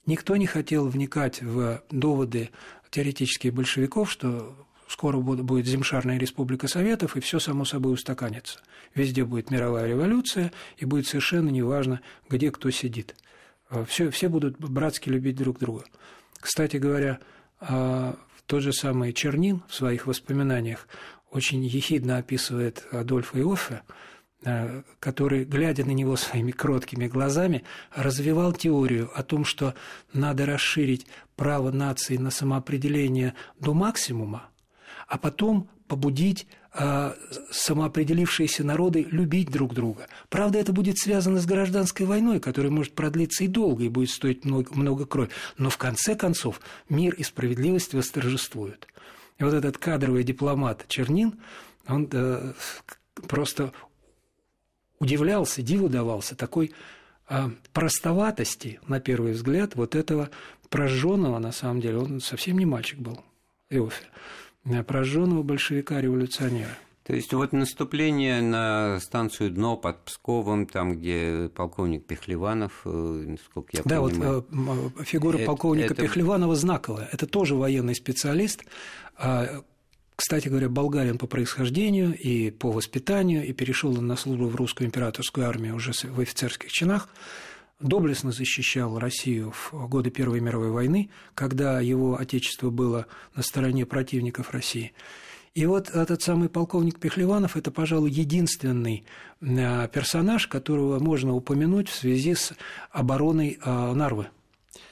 Никто 0.07 0.38
не 0.38 0.47
хотел 0.47 0.88
вникать 0.88 1.43
в 1.43 1.84
доводы 1.91 2.49
теоретических 2.89 3.53
большевиков, 3.53 4.10
что 4.10 4.65
скоро 4.88 5.19
будет 5.19 5.67
Земшарная 5.67 6.17
республика 6.17 6.67
Советов, 6.67 7.15
и 7.15 7.19
все 7.19 7.38
само 7.38 7.63
собой 7.63 7.93
устаканится. 7.93 8.59
Везде 8.95 9.24
будет 9.24 9.51
мировая 9.51 9.88
революция, 9.88 10.51
и 10.78 10.86
будет 10.86 11.05
совершенно 11.05 11.49
неважно, 11.49 12.01
где 12.28 12.49
кто 12.49 12.72
сидит. 12.72 13.15
Все, 13.86 14.09
все 14.09 14.28
будут 14.28 14.59
братски 14.59 15.09
любить 15.09 15.38
друг 15.38 15.59
друга. 15.59 15.86
Кстати 16.39 16.78
говоря, 16.78 17.19
а, 17.59 18.17
тот 18.47 18.63
же 18.63 18.74
самый 18.74 19.13
Чернин 19.13 19.63
в 19.67 19.76
своих 19.76 20.07
воспоминаниях 20.07 20.88
очень 21.30 21.63
ехидно 21.63 22.17
описывает 22.17 22.86
Адольфа 22.91 23.39
Иоффе, 23.39 23.82
а, 24.43 24.84
который, 24.99 25.45
глядя 25.45 25.86
на 25.86 25.91
него 25.91 26.17
своими 26.17 26.51
кроткими 26.51 27.07
глазами, 27.07 27.63
развивал 27.95 28.53
теорию 28.53 29.09
о 29.17 29.24
том, 29.24 29.45
что 29.45 29.76
надо 30.13 30.45
расширить 30.45 31.07
право 31.36 31.72
нации 31.72 32.17
на 32.17 32.32
самоопределение 32.32 33.36
до 33.59 33.74
максимума, 33.74 34.49
а 35.07 35.17
потом 35.17 35.69
побудить 35.88 36.47
э, 36.49 36.61
самоопределившиеся 36.74 38.63
народы 38.63 39.05
любить 39.11 39.51
друг 39.51 39.74
друга. 39.74 40.07
Правда, 40.30 40.57
это 40.57 40.72
будет 40.72 40.97
связано 40.97 41.41
с 41.41 41.45
гражданской 41.45 42.05
войной, 42.05 42.39
которая 42.39 42.72
может 42.72 42.93
продлиться 42.93 43.43
и 43.43 43.47
долго, 43.47 43.84
и 43.84 43.89
будет 43.89 44.09
стоить 44.09 44.45
много, 44.45 44.74
много 44.74 45.05
крови. 45.05 45.30
Но 45.57 45.69
в 45.69 45.78
конце 45.78 46.15
концов 46.15 46.61
мир 46.88 47.13
и 47.15 47.24
справедливость 47.24 47.93
восторжествуют. 47.93 48.88
И 49.38 49.43
вот 49.43 49.53
этот 49.53 49.78
кадровый 49.78 50.24
дипломат 50.24 50.86
Чернин, 50.88 51.39
он 51.88 52.07
э, 52.11 52.53
просто 53.28 53.74
удивлялся, 54.99 55.61
диву 55.61 55.89
давался 55.89 56.36
такой 56.36 56.72
э, 57.28 57.49
простоватости, 57.74 58.80
на 58.88 59.01
первый 59.01 59.34
взгляд, 59.34 59.76
вот 59.76 59.95
этого 59.95 60.30
прожженного, 60.69 61.39
на 61.39 61.51
самом 61.51 61.82
деле, 61.82 61.97
он 61.97 62.22
совсем 62.22 62.57
не 62.57 62.65
мальчик 62.65 62.99
был, 62.99 63.22
Иофе 63.69 64.05
прожженного 64.86 65.43
большевика-революционера. 65.43 66.78
То 67.03 67.16
есть 67.16 67.34
вот 67.34 67.51
наступление 67.51 68.41
на 68.41 68.99
станцию 68.99 69.49
Дно 69.49 69.76
под 69.76 70.05
Псковом, 70.05 70.68
там, 70.68 70.93
где 70.93 71.49
полковник 71.53 72.05
Пехлеванов, 72.05 72.84
э, 72.86 72.89
насколько 72.89 73.70
я 73.74 73.82
да, 73.84 74.01
понимаю. 74.01 74.45
Да, 74.49 74.57
вот 74.57 75.07
фигура 75.07 75.38
это, 75.38 75.45
полковника 75.45 75.93
это... 75.93 76.03
Пехлеванова 76.03 76.55
знаковая. 76.55 77.09
Это 77.12 77.26
тоже 77.26 77.55
военный 77.55 77.95
специалист. 77.95 78.64
А, 79.18 79.64
кстати 80.16 80.47
говоря, 80.47 80.70
болгарин 80.70 81.18
по 81.18 81.26
происхождению 81.26 82.16
и 82.16 82.51
по 82.51 82.72
воспитанию, 82.72 83.47
и 83.47 83.51
перешел 83.51 83.97
он 83.97 84.05
на 84.05 84.16
службу 84.16 84.47
в 84.47 84.55
русскую 84.55 84.88
императорскую 84.88 85.47
армию 85.47 85.76
уже 85.76 85.93
в 85.93 86.20
офицерских 86.20 86.72
чинах 86.72 87.09
доблестно 87.82 88.32
защищал 88.32 88.99
Россию 88.99 89.51
в 89.51 89.88
годы 89.88 90.09
Первой 90.09 90.39
мировой 90.39 90.71
войны, 90.71 91.09
когда 91.36 91.82
его 91.82 92.17
отечество 92.17 92.69
было 92.69 93.07
на 93.36 93.43
стороне 93.43 93.86
противников 93.86 94.51
России. 94.51 94.93
И 95.53 95.65
вот 95.65 95.89
этот 95.89 96.21
самый 96.21 96.47
полковник 96.47 96.99
Пехлеванов– 96.99 97.57
это, 97.57 97.71
пожалуй, 97.71 98.09
единственный 98.09 99.03
э, 99.41 99.88
персонаж, 99.89 100.47
которого 100.47 100.99
можно 100.99 101.34
упомянуть 101.36 101.89
в 101.89 101.95
связи 101.95 102.36
с 102.36 102.53
обороной 102.89 103.59
э, 103.61 103.93
Нарвы 103.93 104.27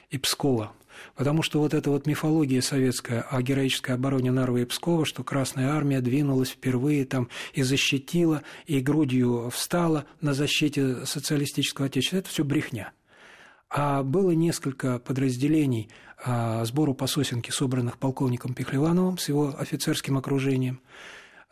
и 0.09 0.17
Пскова. 0.17 0.73
Потому 1.15 1.41
что 1.41 1.59
вот 1.59 1.73
эта 1.73 1.89
вот 1.89 2.05
мифология 2.05 2.61
советская 2.61 3.21
о 3.21 3.41
героической 3.41 3.95
обороне 3.95 4.31
Нарвы 4.31 4.61
и 4.61 4.65
Пскова, 4.65 5.05
что 5.05 5.23
Красная 5.23 5.69
Армия 5.69 6.01
двинулась 6.01 6.49
впервые 6.49 7.05
там 7.05 7.29
и 7.53 7.63
защитила, 7.63 8.43
и 8.65 8.79
грудью 8.79 9.49
встала 9.49 10.05
на 10.21 10.33
защите 10.33 11.05
социалистического 11.05 11.87
отечества, 11.87 12.17
это 12.17 12.29
все 12.29 12.43
брехня. 12.43 12.91
А 13.69 14.01
было 14.01 14.31
несколько 14.31 14.97
подразделений 14.97 15.89
а, 16.23 16.65
сбору 16.65 16.93
по 16.93 17.05
сосенке, 17.07 17.51
собранных 17.51 17.97
полковником 17.97 18.53
Пехлевановым 18.53 19.17
с 19.17 19.29
его 19.29 19.55
офицерским 19.57 20.17
окружением. 20.17 20.81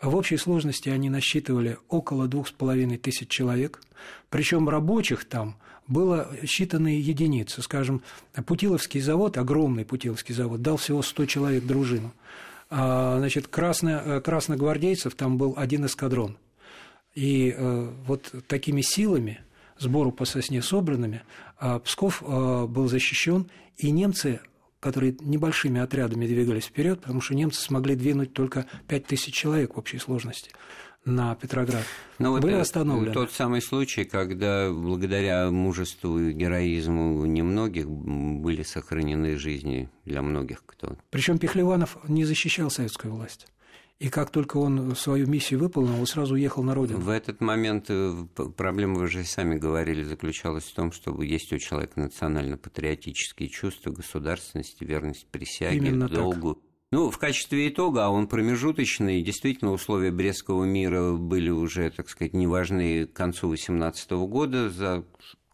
В 0.02 0.16
общей 0.16 0.38
сложности 0.38 0.90
они 0.90 1.10
насчитывали 1.10 1.78
около 1.90 2.28
двух 2.28 2.48
с 2.48 2.52
половиной 2.52 2.98
тысяч 2.98 3.30
человек, 3.30 3.82
причем 4.30 4.70
рабочих 4.70 5.26
там 5.26 5.58
было 5.88 6.30
считанные 6.44 7.00
единицы. 7.00 7.62
Скажем, 7.62 8.04
Путиловский 8.46 9.00
завод, 9.02 9.38
огромный 9.38 9.86
Путиловский 9.86 10.36
завод, 10.36 10.62
дал 10.62 10.78
всего 10.78 11.02
100 11.02 11.26
человек 11.26 11.66
дружину. 11.66 12.14
А, 12.70 13.18
значит, 13.18 13.48
красно, 13.48 14.02
э, 14.04 14.22
красногвардейцев 14.22 15.16
там 15.16 15.38
был 15.38 15.54
один 15.56 15.86
эскадрон. 15.86 16.38
И 17.16 17.56
э, 17.58 17.90
вот 18.06 18.32
такими 18.48 18.82
силами, 18.82 19.40
сбору 19.80 20.12
по 20.12 20.26
сосне 20.26 20.62
собранными, 20.62 21.24
а, 21.58 21.80
Псков 21.80 22.22
э, 22.22 22.66
был 22.68 22.88
защищен, 22.90 23.50
и 23.78 23.90
немцы 23.90 24.42
которые 24.80 25.16
небольшими 25.20 25.82
отрядами 25.82 26.28
двигались 26.28 26.66
вперед, 26.66 27.02
потому 27.02 27.22
что 27.22 27.36
немцы 27.36 27.62
смогли 27.62 27.96
двинуть 27.96 28.34
только 28.34 28.66
5000 28.88 29.34
человек 29.34 29.76
в 29.76 29.80
общей 29.80 29.98
сложности 29.98 30.52
на 31.08 31.36
Петроград 31.36 31.86
Но 32.20 32.36
ну, 32.36 32.42
были 32.42 32.56
вот 32.56 32.62
остановлены. 32.62 33.14
Тот 33.14 33.32
самый 33.32 33.62
случай, 33.62 34.04
когда 34.04 34.70
благодаря 34.70 35.50
мужеству 35.50 36.20
и 36.20 36.34
героизму 36.34 37.26
немногих 37.26 37.90
были 37.90 38.64
сохранены 38.64 39.38
жизни 39.38 39.90
для 40.06 40.22
многих. 40.22 40.64
Кто... 40.66 40.98
Причем 41.10 41.40
Пехлеванов 41.40 41.98
не 42.08 42.26
защищал 42.26 42.70
советскую 42.70 43.14
власть. 43.14 43.48
И 44.00 44.10
как 44.10 44.30
только 44.30 44.58
он 44.58 44.96
свою 44.96 45.26
миссию 45.26 45.60
выполнил, 45.60 46.00
он 46.00 46.06
сразу 46.06 46.36
уехал 46.36 46.62
на 46.62 46.76
родину. 46.76 47.00
В 47.00 47.10
этот 47.10 47.42
момент 47.42 47.88
э, 47.90 48.14
проблема, 48.56 49.00
вы 49.00 49.08
же 49.08 49.24
сами 49.24 49.56
говорили, 49.56 50.04
заключалась 50.04 50.66
в 50.66 50.76
том, 50.76 50.92
что 50.92 51.20
есть 51.24 51.52
у 51.52 51.58
человека 51.58 52.00
национально-патриотические 52.00 53.50
чувства, 53.50 53.90
государственности, 53.90 54.84
верность 54.84 55.28
присяге, 55.32 55.78
Именно 55.78 56.08
долгу. 56.10 56.56
Так. 56.56 56.64
Ну, 56.92 57.10
в 57.10 57.18
качестве 57.18 57.68
итога, 57.68 58.06
а 58.06 58.10
он 58.10 58.28
промежуточный, 58.28 59.22
действительно, 59.22 59.72
условия 59.72 60.12
Брестского 60.12 60.64
мира 60.64 61.14
были 61.14 61.50
уже, 61.50 61.90
так 61.90 62.08
сказать, 62.08 62.34
неважны 62.34 63.08
к 63.08 63.14
концу 63.14 63.50
18 63.50 64.12
года 64.12 64.70
за 64.70 65.06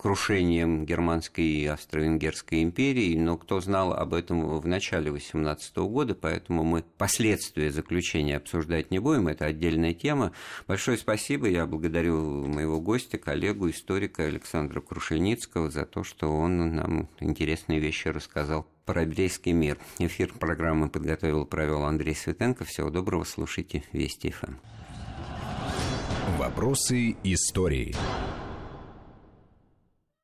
крушением 0.04 0.86
Германской 0.86 1.46
и 1.46 1.66
Австро-Венгерской 1.66 2.62
империи, 2.62 3.16
но 3.16 3.38
кто 3.38 3.62
знал 3.62 3.94
об 3.94 4.14
этом 4.14 4.60
в 4.60 4.68
начале 4.68 5.10
18 5.10 5.78
года, 5.78 6.14
поэтому 6.14 6.66
мы 6.66 6.84
последствия 6.98 7.72
заключения 7.72 8.36
обсуждать 8.36 8.92
не 8.92 9.00
будем, 9.00 9.30
это 9.30 9.46
отдельная 9.46 9.94
тема. 9.94 10.34
Большое 10.68 10.98
спасибо, 10.98 11.48
я 11.48 11.66
благодарю 11.66 12.46
моего 12.46 12.82
гостя, 12.82 13.18
коллегу, 13.18 13.70
историка 13.70 14.26
Александра 14.26 14.82
Крушельницкого 14.82 15.72
за 15.72 15.86
то, 15.86 16.04
что 16.04 16.36
он 16.36 16.76
нам 16.76 17.10
интересные 17.22 17.80
вещи 17.80 18.10
рассказал 18.10 18.68
про 18.86 19.04
еврейский 19.04 19.54
мир. 19.54 19.78
Эфир 20.00 20.34
программы 20.38 20.90
подготовил 20.90 21.46
провел 21.46 21.86
Андрей 21.86 22.14
Светенко. 22.14 22.66
Всего 22.66 22.90
доброго, 22.90 23.24
слушайте 23.24 23.86
Вести 23.94 24.32
ФМ. 24.32 24.56
Вопросы 26.38 27.16
истории. 27.24 27.96